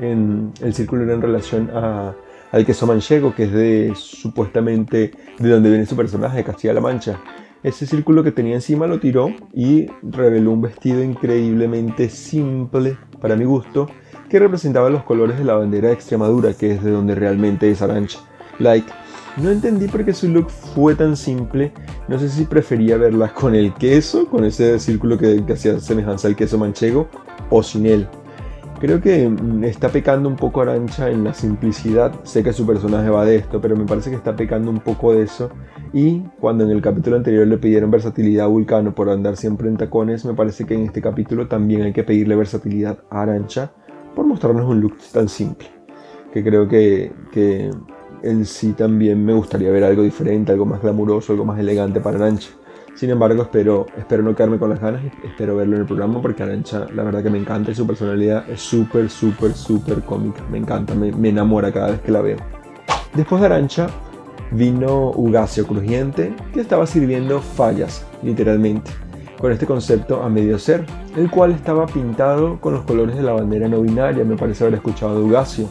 en, 0.00 0.52
el 0.60 0.74
círculo 0.74 1.04
era 1.04 1.14
en 1.14 1.22
relación 1.22 1.70
a, 1.74 2.14
al 2.52 2.66
queso 2.66 2.86
manchego, 2.86 3.34
que 3.34 3.44
es 3.44 3.52
de 3.52 3.92
supuestamente 3.96 5.12
de 5.38 5.48
donde 5.48 5.68
viene 5.68 5.86
su 5.86 5.96
personaje, 5.96 6.44
Castilla-La 6.44 6.80
Mancha. 6.80 7.20
Ese 7.62 7.86
círculo 7.86 8.22
que 8.22 8.30
tenía 8.30 8.54
encima 8.54 8.86
lo 8.86 9.00
tiró 9.00 9.32
y 9.52 9.86
reveló 10.02 10.52
un 10.52 10.60
vestido 10.60 11.02
increíblemente 11.02 12.08
simple 12.08 12.96
para 13.20 13.36
mi 13.36 13.44
gusto, 13.44 13.88
que 14.28 14.38
representaba 14.38 14.90
los 14.90 15.04
colores 15.04 15.38
de 15.38 15.44
la 15.44 15.54
bandera 15.54 15.88
de 15.88 15.94
Extremadura, 15.94 16.52
que 16.54 16.72
es 16.72 16.82
de 16.82 16.90
donde 16.90 17.14
realmente 17.14 17.70
es 17.70 17.82
Arancha. 17.82 18.20
Like, 18.58 18.90
no 19.36 19.50
entendí 19.50 19.88
por 19.88 20.04
qué 20.04 20.12
su 20.12 20.28
look 20.28 20.48
fue 20.50 20.94
tan 20.94 21.16
simple. 21.16 21.72
No 22.08 22.18
sé 22.18 22.28
si 22.28 22.44
prefería 22.44 22.96
verla 22.96 23.32
con 23.34 23.54
el 23.54 23.74
queso, 23.74 24.28
con 24.28 24.44
ese 24.44 24.78
círculo 24.78 25.18
que, 25.18 25.42
hacía 25.52 25.80
semejanza 25.80 26.28
al 26.28 26.36
queso 26.36 26.56
manchego, 26.56 27.08
o 27.50 27.62
sin 27.62 27.86
él. 27.86 28.06
Creo 28.80 29.00
que 29.00 29.28
mm, 29.28 29.64
está 29.64 29.88
pecando 29.88 30.28
un 30.28 30.36
poco 30.36 30.60
Arancha 30.60 31.10
en 31.10 31.24
la 31.24 31.34
simplicidad. 31.34 32.12
Sé 32.22 32.44
que 32.44 32.52
su 32.52 32.64
personaje 32.66 33.08
va 33.08 33.24
de 33.24 33.36
esto, 33.36 33.60
pero 33.60 33.76
me 33.76 33.86
parece 33.86 34.10
que 34.10 34.16
está 34.16 34.36
pecando 34.36 34.70
un 34.70 34.80
poco 34.80 35.12
de 35.12 35.22
eso. 35.22 35.50
Y 35.92 36.20
cuando 36.40 36.64
en 36.64 36.70
el 36.70 36.80
capítulo 36.80 37.16
anterior 37.16 37.46
le 37.46 37.58
pidieron 37.58 37.90
versatilidad 37.90 38.46
a 38.46 38.48
Vulcano 38.48 38.94
por 38.94 39.10
andar 39.10 39.36
siempre 39.36 39.68
en 39.68 39.76
tacones, 39.76 40.24
me 40.24 40.34
parece 40.34 40.64
que 40.64 40.74
en 40.74 40.82
este 40.82 41.00
capítulo 41.00 41.48
también 41.48 41.82
hay 41.82 41.92
que 41.92 42.04
pedirle 42.04 42.36
versatilidad 42.36 42.98
a 43.10 43.22
Arancha 43.22 43.72
por 44.14 44.26
mostrarnos 44.26 44.66
un 44.66 44.80
look 44.80 44.96
tan 45.12 45.28
simple. 45.28 45.68
Que 46.32 46.42
creo 46.42 46.68
que, 46.68 47.12
que 47.32 47.70
en 48.22 48.46
sí 48.46 48.72
también 48.72 49.24
me 49.24 49.32
gustaría 49.34 49.70
ver 49.70 49.84
algo 49.84 50.02
diferente, 50.02 50.52
algo 50.52 50.66
más 50.66 50.82
glamuroso, 50.82 51.32
algo 51.32 51.44
más 51.44 51.58
elegante 51.58 52.00
para 52.00 52.16
Arancha. 52.16 52.50
Sin 52.94 53.10
embargo, 53.10 53.42
espero, 53.42 53.86
espero 53.98 54.22
no 54.22 54.36
quedarme 54.36 54.58
con 54.58 54.70
las 54.70 54.80
ganas 54.80 55.02
espero 55.24 55.56
verlo 55.56 55.74
en 55.74 55.80
el 55.80 55.86
programa 55.86 56.22
porque 56.22 56.44
Arancha, 56.44 56.86
la 56.94 57.02
verdad 57.02 57.24
que 57.24 57.30
me 57.30 57.38
encanta 57.38 57.72
y 57.72 57.74
su 57.74 57.86
personalidad 57.86 58.48
es 58.48 58.60
súper, 58.60 59.10
súper, 59.10 59.52
súper 59.52 60.02
cómica. 60.02 60.42
Me 60.50 60.58
encanta, 60.58 60.94
me, 60.94 61.10
me, 61.12 61.30
enamora 61.30 61.72
cada 61.72 61.90
vez 61.90 62.00
que 62.00 62.12
la 62.12 62.20
veo. 62.20 62.36
Después 63.14 63.40
de 63.40 63.46
Arancha 63.46 63.88
vino 64.52 65.10
Ugacio 65.10 65.66
Crujiente, 65.66 66.34
que 66.52 66.60
estaba 66.60 66.86
sirviendo 66.86 67.40
fallas, 67.40 68.06
literalmente 68.22 68.92
con 69.40 69.52
este 69.52 69.66
concepto 69.66 70.22
a 70.22 70.28
medio 70.28 70.58
ser, 70.58 70.84
el 71.16 71.30
cual 71.30 71.52
estaba 71.52 71.86
pintado 71.86 72.60
con 72.60 72.74
los 72.74 72.84
colores 72.84 73.16
de 73.16 73.22
la 73.22 73.32
bandera 73.32 73.68
no 73.68 73.80
binaria, 73.80 74.24
me 74.24 74.36
parece 74.36 74.64
haber 74.64 74.74
escuchado 74.74 75.18
de 75.18 75.24
Ugacio. 75.24 75.68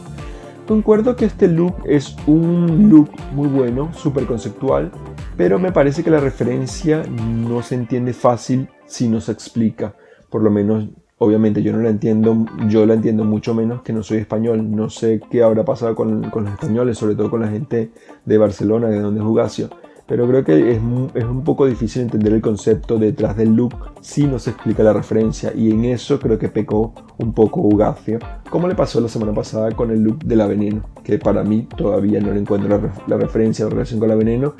Concuerdo 0.66 1.14
que 1.14 1.26
este 1.26 1.46
look 1.46 1.74
es 1.84 2.16
un 2.26 2.88
look 2.88 3.10
muy 3.32 3.48
bueno, 3.48 3.92
súper 3.92 4.24
conceptual, 4.24 4.90
pero 5.36 5.58
me 5.58 5.72
parece 5.72 6.02
que 6.02 6.10
la 6.10 6.20
referencia 6.20 7.02
no 7.04 7.62
se 7.62 7.74
entiende 7.74 8.14
fácil 8.14 8.68
si 8.86 9.08
no 9.08 9.20
se 9.20 9.32
explica. 9.32 9.94
Por 10.30 10.42
lo 10.42 10.50
menos, 10.50 10.88
obviamente 11.18 11.62
yo 11.62 11.72
no 11.72 11.80
la 11.80 11.90
entiendo, 11.90 12.46
yo 12.68 12.86
la 12.86 12.94
entiendo 12.94 13.24
mucho 13.24 13.54
menos 13.54 13.82
que 13.82 13.92
no 13.92 14.02
soy 14.02 14.18
español. 14.18 14.74
No 14.74 14.88
sé 14.88 15.20
qué 15.30 15.42
habrá 15.42 15.64
pasado 15.66 15.94
con, 15.94 16.30
con 16.30 16.44
los 16.44 16.54
españoles, 16.54 16.96
sobre 16.96 17.14
todo 17.14 17.30
con 17.30 17.42
la 17.42 17.48
gente 17.48 17.90
de 18.24 18.38
Barcelona, 18.38 18.88
de 18.88 19.00
donde 19.00 19.20
es 19.20 19.26
Ugacio 19.26 19.68
pero 20.06 20.28
creo 20.28 20.44
que 20.44 20.72
es, 20.72 20.80
es, 21.14 21.24
un 21.24 21.44
poco 21.44 21.66
difícil 21.66 22.02
entender 22.02 22.32
el 22.32 22.42
concepto 22.42 22.98
detrás 22.98 23.36
del 23.36 23.54
look 23.54 23.74
si 24.00 24.26
no 24.26 24.38
se 24.38 24.50
explica 24.50 24.82
la 24.82 24.92
referencia 24.92 25.52
y 25.54 25.70
en 25.70 25.84
eso 25.86 26.18
creo 26.20 26.38
que 26.38 26.48
pecó 26.48 26.92
un 27.18 27.32
poco 27.32 27.60
Ugacio, 27.60 28.18
como 28.50 28.68
le 28.68 28.74
pasó 28.74 29.00
la 29.00 29.08
semana 29.08 29.32
pasada 29.32 29.72
con 29.72 29.90
el 29.90 30.02
look 30.02 30.18
de 30.24 30.36
la 30.36 30.46
veneno, 30.46 30.82
que 31.02 31.18
para 31.18 31.42
mí 31.42 31.66
todavía 31.76 32.20
no 32.20 32.32
le 32.32 32.40
encuentro 32.40 32.92
la, 33.06 33.16
referencia 33.16 33.66
o 33.66 33.70
relación 33.70 33.98
con 33.98 34.08
la 34.08 34.14
veneno, 34.14 34.54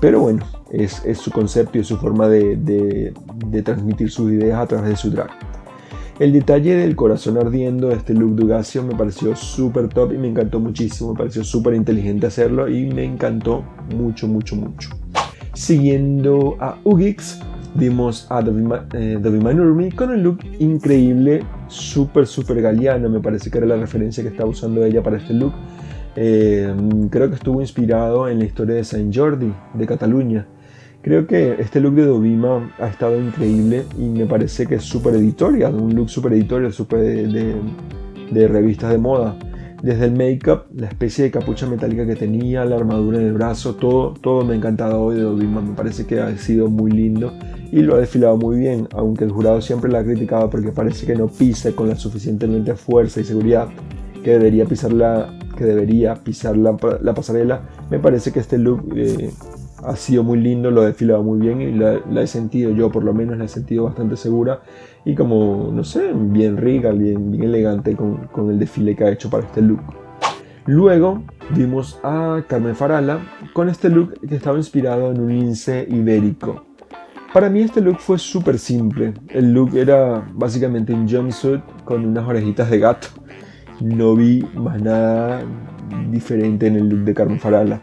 pero 0.00 0.20
bueno, 0.20 0.44
es, 0.70 1.04
es, 1.04 1.18
su 1.18 1.30
concepto 1.30 1.78
y 1.78 1.84
su 1.84 1.96
forma 1.96 2.28
de, 2.28 2.56
de, 2.56 3.14
de 3.46 3.62
transmitir 3.62 4.10
sus 4.10 4.32
ideas 4.32 4.60
a 4.60 4.66
través 4.66 4.90
de 4.90 4.96
su 4.96 5.10
drag. 5.10 5.30
El 6.20 6.32
detalle 6.32 6.76
del 6.76 6.94
corazón 6.94 7.38
ardiendo 7.38 7.88
de 7.88 7.96
este 7.96 8.14
look 8.14 8.36
de 8.36 8.44
Ugacio 8.44 8.84
me 8.84 8.94
pareció 8.94 9.34
súper 9.34 9.88
top 9.88 10.12
y 10.12 10.18
me 10.18 10.28
encantó 10.28 10.60
muchísimo. 10.60 11.12
Me 11.12 11.18
pareció 11.18 11.42
súper 11.42 11.74
inteligente 11.74 12.28
hacerlo 12.28 12.68
y 12.68 12.86
me 12.86 13.04
encantó 13.04 13.64
mucho, 13.96 14.28
mucho, 14.28 14.54
mucho. 14.54 14.90
Siguiendo 15.54 16.56
a 16.60 16.78
Ugix, 16.84 17.40
vimos 17.74 18.28
a 18.30 18.42
David 18.42 19.42
Manurmi 19.42 19.90
con 19.90 20.10
un 20.10 20.22
look 20.22 20.38
increíble, 20.60 21.42
súper, 21.66 22.28
súper 22.28 22.62
galeano. 22.62 23.08
Me 23.08 23.18
parece 23.18 23.50
que 23.50 23.58
era 23.58 23.66
la 23.66 23.76
referencia 23.76 24.22
que 24.22 24.28
estaba 24.28 24.48
usando 24.48 24.84
ella 24.84 25.02
para 25.02 25.16
este 25.16 25.34
look. 25.34 25.52
Eh, 26.14 26.72
creo 27.10 27.28
que 27.28 27.34
estuvo 27.34 27.60
inspirado 27.60 28.28
en 28.28 28.38
la 28.38 28.44
historia 28.44 28.76
de 28.76 28.84
Saint 28.84 29.12
Jordi 29.12 29.52
de 29.74 29.84
Cataluña. 29.84 30.46
Creo 31.04 31.26
que 31.26 31.56
este 31.60 31.80
look 31.80 31.96
de 31.96 32.06
Dovima 32.06 32.72
ha 32.78 32.88
estado 32.88 33.20
increíble 33.20 33.84
y 33.98 34.06
me 34.06 34.24
parece 34.24 34.66
que 34.66 34.76
es 34.76 34.84
súper 34.84 35.14
editorial, 35.16 35.74
un 35.74 35.94
look 35.94 36.08
súper 36.08 36.32
editorial, 36.32 36.72
súper 36.72 37.00
de, 37.00 38.48
revistas 38.48 38.90
de 38.90 38.96
moda. 38.96 39.36
Desde 39.82 40.06
el 40.06 40.12
make-up, 40.12 40.62
la 40.74 40.86
especie 40.86 41.24
de 41.24 41.30
capucha 41.30 41.66
metálica 41.66 42.06
que 42.06 42.16
tenía, 42.16 42.64
la 42.64 42.76
armadura 42.76 43.18
en 43.18 43.26
el 43.26 43.32
brazo, 43.34 43.74
todo, 43.74 44.14
todo 44.14 44.46
me 44.46 44.54
ha 44.54 44.56
encantado 44.56 45.02
hoy 45.02 45.16
de 45.16 45.22
Dovima. 45.24 45.60
Me 45.60 45.74
parece 45.74 46.06
que 46.06 46.20
ha 46.20 46.34
sido 46.38 46.70
muy 46.70 46.90
lindo 46.90 47.34
y 47.70 47.82
lo 47.82 47.96
ha 47.96 47.98
desfilado 47.98 48.38
muy 48.38 48.56
bien, 48.56 48.88
aunque 48.94 49.24
el 49.24 49.30
jurado 49.30 49.60
siempre 49.60 49.92
la 49.92 49.98
ha 49.98 50.04
criticado 50.04 50.48
porque 50.48 50.72
parece 50.72 51.04
que 51.04 51.14
no 51.14 51.28
pisa 51.28 51.72
con 51.72 51.90
la 51.90 51.96
suficientemente 51.96 52.76
fuerza 52.76 53.20
y 53.20 53.24
seguridad 53.24 53.68
que 54.22 54.30
debería 54.30 54.64
pisar 54.64 54.94
la, 54.94 55.38
que 55.54 55.64
debería 55.64 56.14
pisar 56.14 56.56
la 56.56 57.14
pasarela. 57.14 57.60
Me 57.90 57.98
parece 57.98 58.32
que 58.32 58.40
este 58.40 58.56
look 58.56 58.90
eh, 58.96 59.30
ha 59.84 59.96
sido 59.96 60.22
muy 60.22 60.40
lindo, 60.40 60.70
lo 60.70 60.82
ha 60.82 60.86
desfilado 60.86 61.22
muy 61.22 61.38
bien 61.38 61.60
y 61.60 61.72
la, 61.72 62.22
he 62.22 62.26
sentido, 62.26 62.70
yo 62.72 62.90
por 62.90 63.04
lo 63.04 63.12
menos 63.12 63.38
la 63.38 63.44
he 63.44 63.48
sentido 63.48 63.84
bastante 63.84 64.16
segura 64.16 64.60
y 65.04 65.14
como, 65.14 65.70
no 65.72 65.84
sé, 65.84 66.12
bien 66.14 66.56
rica, 66.56 66.90
bien, 66.90 67.34
elegante 67.42 67.94
con, 67.94 68.26
con 68.28 68.50
el 68.50 68.58
desfile 68.58 68.96
que 68.96 69.04
ha 69.04 69.10
hecho 69.10 69.30
para 69.30 69.44
este 69.44 69.62
look. 69.62 69.80
Luego 70.66 71.22
vimos 71.54 72.00
a 72.02 72.42
Carmen 72.46 72.74
Farala 72.74 73.18
con 73.52 73.68
este 73.68 73.90
look 73.90 74.14
que 74.26 74.34
estaba 74.34 74.56
inspirado 74.56 75.12
en 75.12 75.20
un 75.20 75.28
lince 75.28 75.86
ibérico. 75.90 76.64
Para 77.34 77.50
mí 77.50 77.60
este 77.60 77.80
look 77.80 77.98
fue 77.98 78.18
súper 78.18 78.58
simple. 78.58 79.12
El 79.28 79.52
look 79.52 79.76
era 79.76 80.24
básicamente 80.32 80.94
un 80.94 81.08
jumpsuit 81.08 81.60
con 81.84 82.06
unas 82.06 82.26
orejitas 82.26 82.70
de 82.70 82.78
gato. 82.78 83.08
No 83.80 84.14
vi 84.14 84.46
más 84.54 84.80
nada 84.80 85.42
diferente 86.10 86.68
en 86.68 86.76
el 86.76 86.88
look 86.88 87.00
de 87.00 87.12
Carmen 87.12 87.40
Farala. 87.40 87.82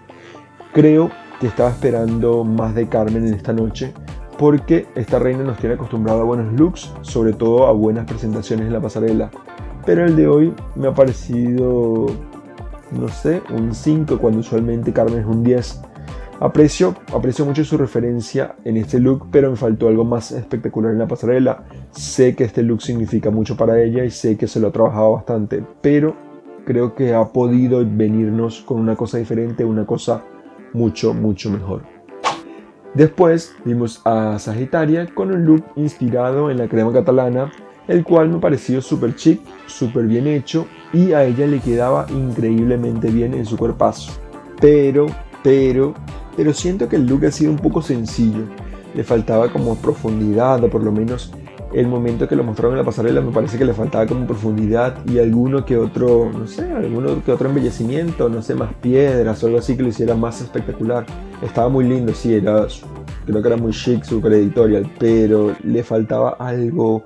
Creo 0.73 1.11
que 1.41 1.47
estaba 1.47 1.71
esperando 1.71 2.43
más 2.43 2.75
de 2.75 2.87
Carmen 2.87 3.27
en 3.27 3.33
esta 3.33 3.51
noche, 3.51 3.93
porque 4.37 4.85
esta 4.93 5.17
reina 5.17 5.43
nos 5.43 5.57
tiene 5.57 5.73
acostumbrado 5.73 6.21
a 6.21 6.23
buenos 6.23 6.53
looks, 6.53 6.93
sobre 7.01 7.33
todo 7.33 7.65
a 7.65 7.71
buenas 7.71 8.05
presentaciones 8.05 8.67
en 8.67 8.73
la 8.73 8.79
pasarela. 8.79 9.31
Pero 9.83 10.05
el 10.05 10.15
de 10.15 10.27
hoy 10.27 10.53
me 10.75 10.87
ha 10.87 10.93
parecido, 10.93 12.05
no 12.91 13.07
sé, 13.09 13.41
un 13.49 13.73
5 13.73 14.19
cuando 14.19 14.41
usualmente 14.41 14.93
Carmen 14.93 15.21
es 15.21 15.25
un 15.25 15.43
10. 15.43 15.81
Aprecio, 16.39 16.93
aprecio 17.11 17.43
mucho 17.43 17.63
su 17.63 17.75
referencia 17.75 18.55
en 18.63 18.77
este 18.77 18.99
look, 18.99 19.27
pero 19.31 19.49
me 19.49 19.57
faltó 19.57 19.87
algo 19.87 20.03
más 20.03 20.31
espectacular 20.31 20.91
en 20.91 20.99
la 20.99 21.07
pasarela. 21.07 21.63
Sé 21.89 22.35
que 22.35 22.43
este 22.43 22.61
look 22.61 22.83
significa 22.83 23.31
mucho 23.31 23.57
para 23.57 23.81
ella 23.81 24.05
y 24.05 24.11
sé 24.11 24.37
que 24.37 24.45
se 24.47 24.59
lo 24.59 24.67
ha 24.67 24.71
trabajado 24.71 25.13
bastante, 25.13 25.63
pero 25.81 26.15
creo 26.65 26.93
que 26.93 27.15
ha 27.15 27.25
podido 27.29 27.83
venirnos 27.83 28.61
con 28.61 28.79
una 28.79 28.95
cosa 28.95 29.17
diferente, 29.17 29.65
una 29.65 29.87
cosa 29.87 30.23
mucho, 30.73 31.13
mucho 31.13 31.49
mejor. 31.49 31.83
Después 32.93 33.55
vimos 33.63 34.01
a 34.03 34.37
Sagitaria 34.37 35.07
con 35.13 35.31
un 35.31 35.45
look 35.45 35.63
inspirado 35.77 36.51
en 36.51 36.57
la 36.57 36.67
crema 36.67 36.91
catalana, 36.91 37.51
el 37.87 38.03
cual 38.03 38.29
me 38.29 38.39
pareció 38.39 38.81
súper 38.81 39.15
chic, 39.15 39.41
súper 39.65 40.05
bien 40.07 40.27
hecho 40.27 40.67
y 40.91 41.13
a 41.13 41.23
ella 41.23 41.47
le 41.47 41.59
quedaba 41.59 42.05
increíblemente 42.09 43.09
bien 43.09 43.33
en 43.33 43.45
su 43.45 43.57
cuerpazo. 43.57 44.11
Pero, 44.59 45.07
pero, 45.41 45.93
pero 46.35 46.53
siento 46.53 46.89
que 46.89 46.97
el 46.97 47.05
look 47.05 47.25
ha 47.25 47.31
sido 47.31 47.51
un 47.51 47.59
poco 47.59 47.81
sencillo. 47.81 48.43
Le 48.93 49.03
faltaba 49.05 49.51
como 49.51 49.75
profundidad 49.75 50.61
o 50.63 50.69
por 50.69 50.83
lo 50.83 50.91
menos 50.91 51.33
el 51.73 51.87
momento 51.87 52.27
que 52.27 52.35
lo 52.35 52.43
mostraron 52.43 52.73
en 52.73 52.79
la 52.79 52.85
pasarela 52.85 53.21
me 53.21 53.31
parece 53.31 53.57
que 53.57 53.65
le 53.65 53.73
faltaba 53.73 54.05
como 54.05 54.27
profundidad 54.27 54.97
y 55.07 55.19
alguno 55.19 55.65
que 55.65 55.77
otro, 55.77 56.29
no 56.31 56.47
sé, 56.47 56.69
alguno 56.71 57.23
que 57.23 57.31
otro 57.31 57.49
embellecimiento, 57.49 58.27
no 58.29 58.41
sé, 58.41 58.55
más 58.55 58.73
piedras 58.75 59.43
o 59.43 59.47
algo 59.47 59.59
así 59.59 59.77
que 59.77 59.83
lo 59.83 59.89
hiciera 59.89 60.15
más 60.15 60.41
espectacular. 60.41 61.05
Estaba 61.41 61.69
muy 61.69 61.85
lindo, 61.85 62.13
sí, 62.13 62.33
era, 62.33 62.67
creo 63.25 63.41
que 63.41 63.47
era 63.47 63.57
muy 63.57 63.71
chic, 63.71 64.03
super 64.03 64.33
editorial, 64.33 64.89
pero 64.99 65.55
le 65.63 65.83
faltaba 65.83 66.31
algo, 66.39 67.05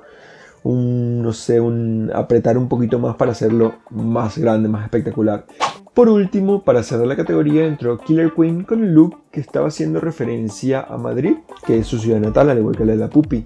un, 0.63 1.21
no 1.21 1.31
sé, 1.31 1.59
un 1.59 2.11
apretar 2.13 2.57
un 2.57 2.67
poquito 2.67 2.97
más 2.97 3.15
para 3.15 3.31
hacerlo 3.31 3.75
más 3.91 4.37
grande, 4.37 4.67
más 4.67 4.83
espectacular. 4.83 5.45
Por 5.93 6.09
último, 6.09 6.61
para 6.61 6.83
cerrar 6.83 7.07
la 7.07 7.15
categoría, 7.15 7.65
entró 7.65 7.97
Killer 7.97 8.33
Queen 8.33 8.65
con 8.65 8.81
un 8.81 8.93
look 8.93 9.17
que 9.31 9.39
estaba 9.39 9.69
haciendo 9.69 10.01
referencia 10.01 10.81
a 10.81 10.97
Madrid, 10.97 11.37
que 11.65 11.77
es 11.77 11.87
su 11.87 11.99
ciudad 11.99 12.19
natal, 12.19 12.49
al 12.49 12.57
igual 12.57 12.75
que 12.75 12.83
la 12.83 12.91
de 12.93 12.97
la 12.97 13.09
Pupi. 13.09 13.45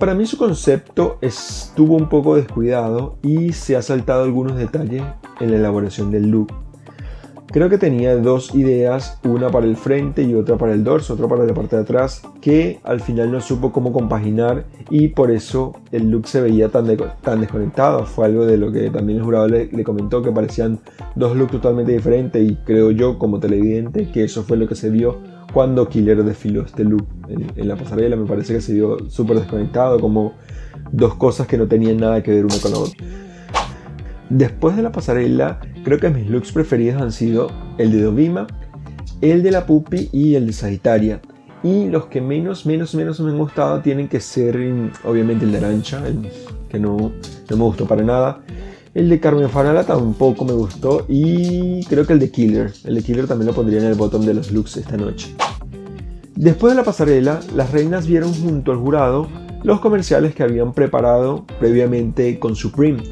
Para 0.00 0.14
mí 0.14 0.24
su 0.24 0.38
concepto 0.38 1.18
estuvo 1.20 1.94
un 1.94 2.08
poco 2.08 2.34
descuidado 2.34 3.18
y 3.22 3.52
se 3.52 3.76
ha 3.76 3.82
saltado 3.82 4.24
algunos 4.24 4.56
detalles 4.56 5.02
en 5.40 5.50
la 5.50 5.58
elaboración 5.58 6.10
del 6.10 6.30
look. 6.30 6.54
Creo 7.48 7.68
que 7.68 7.76
tenía 7.76 8.16
dos 8.16 8.54
ideas, 8.54 9.18
una 9.24 9.50
para 9.50 9.66
el 9.66 9.76
frente 9.76 10.22
y 10.22 10.34
otra 10.34 10.56
para 10.56 10.72
el 10.72 10.84
dorso, 10.84 11.12
otra 11.12 11.28
para 11.28 11.44
la 11.44 11.52
parte 11.52 11.76
de 11.76 11.82
atrás, 11.82 12.22
que 12.40 12.80
al 12.82 13.00
final 13.00 13.30
no 13.30 13.42
supo 13.42 13.72
cómo 13.72 13.92
compaginar 13.92 14.64
y 14.88 15.08
por 15.08 15.30
eso 15.30 15.74
el 15.92 16.10
look 16.10 16.28
se 16.28 16.40
veía 16.40 16.70
tan, 16.70 16.86
desconectado. 16.86 18.06
Fue 18.06 18.24
algo 18.24 18.46
de 18.46 18.56
lo 18.56 18.72
que 18.72 18.88
también 18.88 19.18
el 19.18 19.24
jurado 19.24 19.48
le, 19.48 19.84
comentó, 19.84 20.22
que 20.22 20.32
parecían 20.32 20.80
dos 21.14 21.36
looks 21.36 21.52
totalmente 21.52 21.92
diferentes 21.92 22.42
y 22.50 22.56
creo 22.64 22.90
yo 22.90 23.18
como 23.18 23.38
televidente 23.38 24.10
que 24.10 24.24
eso 24.24 24.44
fue 24.44 24.56
lo 24.56 24.66
que 24.66 24.76
se 24.76 24.88
vio 24.88 25.18
cuando 25.52 25.88
Killer 25.88 26.22
desfiló 26.24 26.62
este 26.62 26.84
look 26.84 27.06
en, 27.28 27.68
la 27.68 27.76
pasarela. 27.76 28.16
Me 28.16 28.26
parece 28.26 28.54
que 28.54 28.60
se 28.60 28.74
vio 28.74 28.98
súper 29.08 29.38
desconectado, 29.38 30.00
como 30.00 30.34
dos 30.92 31.14
cosas 31.14 31.46
que 31.46 31.58
no 31.58 31.66
tenían 31.66 31.98
nada 31.98 32.22
que 32.22 32.30
ver 32.30 32.44
una 32.44 32.58
con 32.58 32.72
la 32.72 32.78
otra. 32.78 33.04
Después 34.28 34.76
de 34.76 34.82
la 34.82 34.92
pasarela, 34.92 35.60
creo 35.84 35.98
que 35.98 36.08
mis 36.10 36.28
looks 36.28 36.52
preferidos 36.52 37.02
han 37.02 37.12
sido 37.12 37.50
el 37.78 37.90
de 37.90 38.02
Dovima, 38.02 38.46
el 39.20 39.42
de 39.42 39.50
la 39.50 39.66
Pupi 39.66 40.08
y 40.12 40.34
el 40.34 40.46
de 40.46 40.52
Sagitaria. 40.52 41.20
Y 41.62 41.88
los 41.88 42.06
que 42.06 42.20
menos, 42.20 42.64
menos, 42.64 42.94
menos 42.94 43.20
me 43.20 43.30
han 43.30 43.38
gustado 43.38 43.80
tienen 43.80 44.08
que 44.08 44.20
ser, 44.20 44.56
obviamente, 45.04 45.44
el 45.44 45.52
de 45.52 45.58
Arancha, 45.58 46.02
que 46.68 46.78
no, 46.78 46.96
no 47.50 47.56
me 47.56 47.62
gustó 47.64 47.86
para 47.86 48.02
nada. 48.02 48.40
El 48.92 49.08
de 49.08 49.20
Carmen 49.20 49.48
Farala 49.48 49.84
tampoco 49.84 50.44
me 50.44 50.52
gustó. 50.52 51.06
Y 51.08 51.84
creo 51.84 52.06
que 52.06 52.12
el 52.12 52.18
de 52.18 52.30
Killer. 52.30 52.72
El 52.84 52.96
de 52.96 53.02
Killer 53.02 53.28
también 53.28 53.46
lo 53.46 53.54
pondría 53.54 53.78
en 53.78 53.86
el 53.86 53.94
botón 53.94 54.26
de 54.26 54.34
los 54.34 54.50
looks 54.50 54.76
esta 54.78 54.96
noche. 54.96 55.34
Después 56.34 56.72
de 56.72 56.76
la 56.76 56.84
pasarela, 56.84 57.40
las 57.54 57.70
reinas 57.70 58.06
vieron 58.06 58.32
junto 58.32 58.72
al 58.72 58.78
jurado 58.78 59.28
los 59.62 59.80
comerciales 59.80 60.34
que 60.34 60.42
habían 60.42 60.72
preparado 60.72 61.44
previamente 61.60 62.38
con 62.40 62.56
Supreme. 62.56 63.02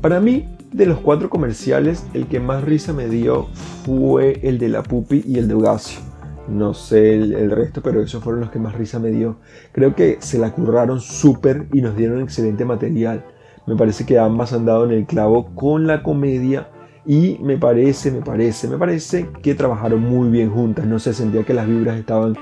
Para 0.00 0.20
mí, 0.20 0.46
de 0.72 0.86
los 0.86 1.00
cuatro 1.00 1.28
comerciales, 1.28 2.06
el 2.12 2.28
que 2.28 2.38
más 2.38 2.62
risa 2.62 2.92
me 2.92 3.08
dio 3.08 3.48
fue 3.84 4.40
el 4.42 4.58
de 4.58 4.68
la 4.68 4.82
Pupi 4.82 5.24
y 5.26 5.38
el 5.38 5.48
de 5.48 5.54
Ugacio. 5.54 6.00
No 6.48 6.74
sé 6.74 7.14
el, 7.14 7.32
el, 7.32 7.50
resto, 7.50 7.82
pero 7.82 8.00
esos 8.00 8.22
fueron 8.22 8.42
los 8.42 8.50
que 8.50 8.60
más 8.60 8.74
risa 8.74 9.00
me 9.00 9.10
dio. 9.10 9.38
Creo 9.72 9.96
que 9.96 10.18
se 10.20 10.38
la 10.38 10.52
curraron 10.52 11.00
súper 11.00 11.66
y 11.72 11.80
nos 11.80 11.96
dieron 11.96 12.20
excelente 12.20 12.64
material. 12.64 13.24
Me 13.66 13.76
parece 13.76 14.06
que 14.06 14.18
ambas 14.18 14.52
han 14.52 14.64
dado 14.64 14.84
en 14.84 14.92
el 14.92 15.06
clavo 15.06 15.54
con 15.54 15.86
la 15.86 16.02
comedia 16.02 16.68
y 17.04 17.38
me 17.40 17.56
parece, 17.56 18.10
me 18.10 18.20
parece, 18.20 18.68
me 18.68 18.78
parece 18.78 19.28
que 19.42 19.54
trabajaron 19.54 20.02
muy 20.02 20.28
bien 20.28 20.50
juntas. 20.50 20.86
No 20.86 20.98
se 20.98 21.14
sentía 21.14 21.44
que 21.44 21.54
las 21.54 21.68
vibras 21.68 21.98
estaban, 21.98 22.36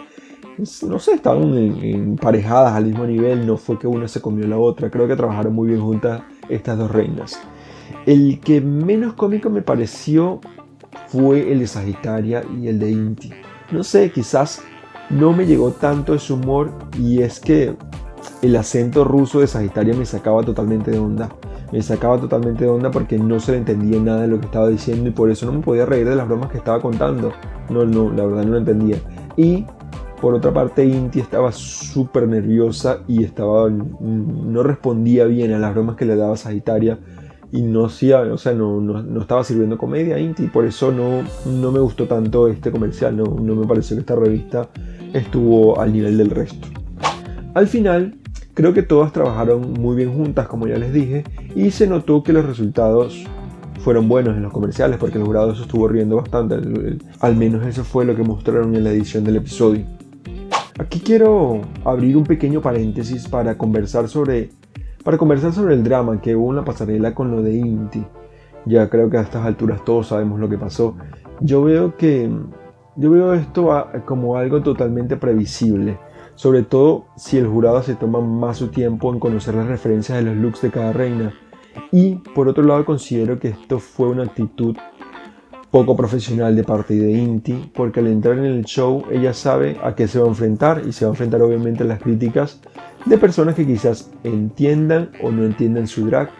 no 0.87 0.99
sé, 0.99 1.13
estaban 1.15 1.55
emparejadas 1.83 2.75
al 2.75 2.87
mismo 2.87 3.07
nivel. 3.07 3.47
No 3.47 3.57
fue 3.57 3.79
que 3.79 3.87
una 3.87 4.09
se 4.09 4.21
comió 4.21 4.47
la 4.47 4.59
otra. 4.59 4.91
Creo 4.91 5.07
que 5.07 5.17
trabajaron 5.17 5.55
muy 5.55 5.69
bien 5.69 5.81
juntas 5.81 6.23
estas 6.49 6.79
dos 6.79 6.91
reinas. 6.91 7.39
El 8.07 8.41
que 8.41 8.61
menos 8.61 9.15
cómico 9.15 9.51
me 9.51 9.63
pareció 9.63 10.41
fue 11.09 11.53
el 11.53 11.61
de 11.61 11.67
Sagitaria 11.67 12.43
y 12.61 12.69
el 12.69 12.79
de 12.79 12.91
Inti. 12.91 13.31
No 13.71 13.83
sé, 13.83 14.11
quizás 14.11 14.63
no 15.11 15.33
me 15.33 15.47
llegó 15.47 15.71
tanto 15.73 16.15
ese 16.15 16.33
humor 16.33 16.73
y 16.99 17.21
es 17.21 17.41
que 17.41 17.77
el 18.45 18.57
acento 18.57 19.05
ruso 19.05 19.41
de 19.41 19.47
Sagitaria 19.47 19.95
me 19.95 20.05
sacaba 20.05 20.43
totalmente 20.43 20.91
de 20.91 20.99
onda. 20.99 21.31
Me 21.73 21.81
sacaba 21.81 22.21
totalmente 22.21 22.65
de 22.65 22.71
onda 22.71 22.91
porque 22.91 23.19
no 23.19 23.41
se 23.41 23.53
le 23.53 23.59
entendía 23.59 23.99
nada 23.99 24.23
de 24.23 24.29
lo 24.29 24.39
que 24.39 24.45
estaba 24.45 24.69
diciendo 24.69 25.09
y 25.09 25.13
por 25.13 25.31
eso 25.31 25.47
no 25.47 25.53
me 25.53 25.61
podía 25.61 25.87
reír 25.87 26.07
de 26.07 26.15
las 26.15 26.29
bromas 26.29 26.51
que 26.51 26.59
estaba 26.59 26.79
contando. 26.79 27.33
No, 27.71 27.87
no, 27.87 28.13
la 28.13 28.27
verdad 28.27 28.45
no 28.45 28.53
lo 28.53 28.59
entendía. 28.59 28.99
Y 29.39 29.65
por 30.21 30.35
otra 30.35 30.53
parte, 30.53 30.85
Inti 30.85 31.21
estaba 31.21 31.53
súper 31.53 32.29
nerviosa 32.29 32.99
y 33.09 33.25
estaba, 33.25 33.71
no 33.71 34.63
respondía 34.63 35.25
bien 35.25 35.53
a 35.53 35.59
las 35.59 35.73
bromas 35.73 35.97
que 35.97 36.05
le 36.05 36.15
daba 36.15 36.37
Sagitaria 36.37 36.99
y 37.51 37.63
no, 37.63 37.87
hacía, 37.87 38.21
o 38.21 38.37
sea, 38.37 38.53
no, 38.53 38.81
no, 38.81 39.21
estaba 39.21 39.43
sirviendo 39.43 39.79
comedia 39.79 40.19
Inti, 40.19 40.49
por 40.49 40.67
eso 40.67 40.93
no, 40.93 41.23
no 41.51 41.73
me 41.73 41.79
gustó 41.79 42.07
tanto 42.07 42.49
este 42.49 42.71
comercial, 42.71 43.17
no, 43.17 43.25
no 43.25 43.55
me 43.55 43.67
pareció 43.67 43.97
que 43.97 44.01
esta 44.01 44.17
revista 44.17 44.69
estuvo 45.15 45.81
al 45.81 45.95
nivel 45.95 46.19
del 46.19 46.31
resto. 46.31 46.69
Al 47.55 47.69
final, 47.69 48.19
Creo 48.55 48.73
que 48.73 48.85
todas 48.85 49.13
trabajaron 49.13 49.73
muy 49.73 49.97
bien 49.97 50.15
juntas, 50.15 50.47
como 50.47 50.69
ya 50.69 50.79
les 50.79 50.93
dije, 50.93 51.25
y 51.57 51.73
se 51.73 51.89
notó 51.89 52.23
que 52.23 52.33
los 52.33 52.47
resultados 52.47 53.27
fueron 53.81 54.09
buenos 54.09 54.37
en 54.37 54.45
los 54.45 54.53
comerciales 54.53 54.97
porque 54.97 55.19
el 55.19 55.25
jurado 55.25 55.57
se 55.57 55.63
estuvo 55.63 55.89
riendo 55.89 56.17
bastante. 56.17 56.57
Al 57.19 57.37
menos 57.37 57.67
eso 57.67 57.83
fue 57.83 58.05
lo 58.05 58.15
que 58.15 58.23
mostraron 58.23 58.77
en 58.77 58.85
la 58.85 58.91
edición 58.91 59.25
del 59.25 59.37
episodio. 59.37 59.85
Aquí 60.79 61.01
quiero 61.01 61.63
abrir 61.85 62.17
un 62.17 62.23
pequeño 62.23 62.61
paréntesis 62.61 63.27
para 63.27 63.59
conversar 63.59 64.09
sobre, 64.09 64.51
para 65.03 65.19
conversar 65.19 65.53
sobre 65.53 65.75
el 65.75 65.83
drama 65.83 66.21
que 66.21 66.37
hubo 66.37 66.51
en 66.51 66.57
la 66.57 66.65
pasarela 66.65 67.13
con 67.13 67.33
lo 67.33 67.43
de 67.43 67.55
Inti. 67.55 68.05
Ya 68.67 68.89
creo 68.89 69.11
que 69.11 69.19
a 69.19 69.23
estas 69.23 69.45
alturas 69.45 69.85
todos 69.85 70.07
sabemos 70.07 70.39
lo 70.39 70.49
que 70.49 70.59
pasó. 70.59 70.97
Yo 71.41 71.65
veo 71.65 71.97
que 71.97 72.31
yo 72.97 73.11
veo 73.11 73.35
esto 73.35 73.69
como 74.05 74.37
algo 74.37 74.63
totalmente 74.63 75.17
previsible 75.17 75.99
sobre 76.35 76.63
todo 76.63 77.07
si 77.17 77.39
el 77.39 77.47
jurado 77.47 77.83
se 77.83 77.95
toma 77.95 78.21
más 78.21 78.59
su 78.59 78.69
tiempo 78.69 79.13
en 79.13 79.21
conocer 79.21 79.55
las 79.55 79.67
referencias 79.67 80.19
de 80.19 80.25
los 80.25 80.37
looks 80.37 80.63
de 80.63 80.71
cada 80.71 80.93
reina. 80.93 81.33
Y 81.91 82.17
por 82.35 82.49
otro 82.49 82.65
lado 82.65 82.85
considero 82.85 83.39
que 83.39 83.49
esto 83.49 83.79
fue 83.79 84.09
una 84.09 84.25
actitud 84.25 84.77
poco 85.71 85.97
profesional 85.97 86.55
de 86.55 86.63
parte 86.63 86.95
de 86.95 87.11
Inti, 87.11 87.73
porque 87.75 87.99
al 87.99 88.07
entrar 88.07 88.39
en 88.39 88.45
el 88.45 88.65
show 88.65 89.03
ella 89.11 89.35
sabe 89.35 89.77
a 89.83 89.97
qué 89.97 90.07
se 90.07 90.21
va 90.21 90.27
a 90.27 90.29
enfrentar 90.29 90.83
y 90.87 90.93
se 90.93 91.05
va 91.05 91.11
a 91.11 91.15
enfrentar 91.15 91.43
obviamente 91.43 91.83
a 91.83 91.87
las 91.87 92.01
críticas 92.01 92.61
de 93.07 93.19
personas 93.19 93.57
que 93.57 93.67
quizás 93.67 94.13
entiendan 94.23 95.11
o 95.21 95.33
no 95.33 95.45
entiendan 95.45 95.89
su 95.89 96.07
drag 96.07 96.31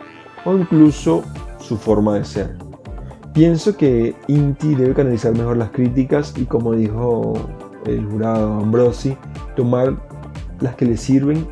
o 0.45 0.55
incluso 0.55 1.25
su 1.59 1.77
forma 1.77 2.15
de 2.15 2.25
ser. 2.25 2.57
Pienso 3.33 3.77
que 3.77 4.15
Inti 4.29 4.77
debe 4.77 4.95
canalizar 4.95 5.33
mejor 5.33 5.57
las 5.57 5.71
críticas 5.71 6.33
y 6.37 6.45
como 6.45 6.73
dijo 6.75 7.35
el 7.87 8.05
jurado 8.07 8.55
Ambrosi, 8.61 9.17
tomar 9.57 9.97
las 10.61 10.75
que 10.77 10.87
le 10.87 10.97
sirven 10.97 11.47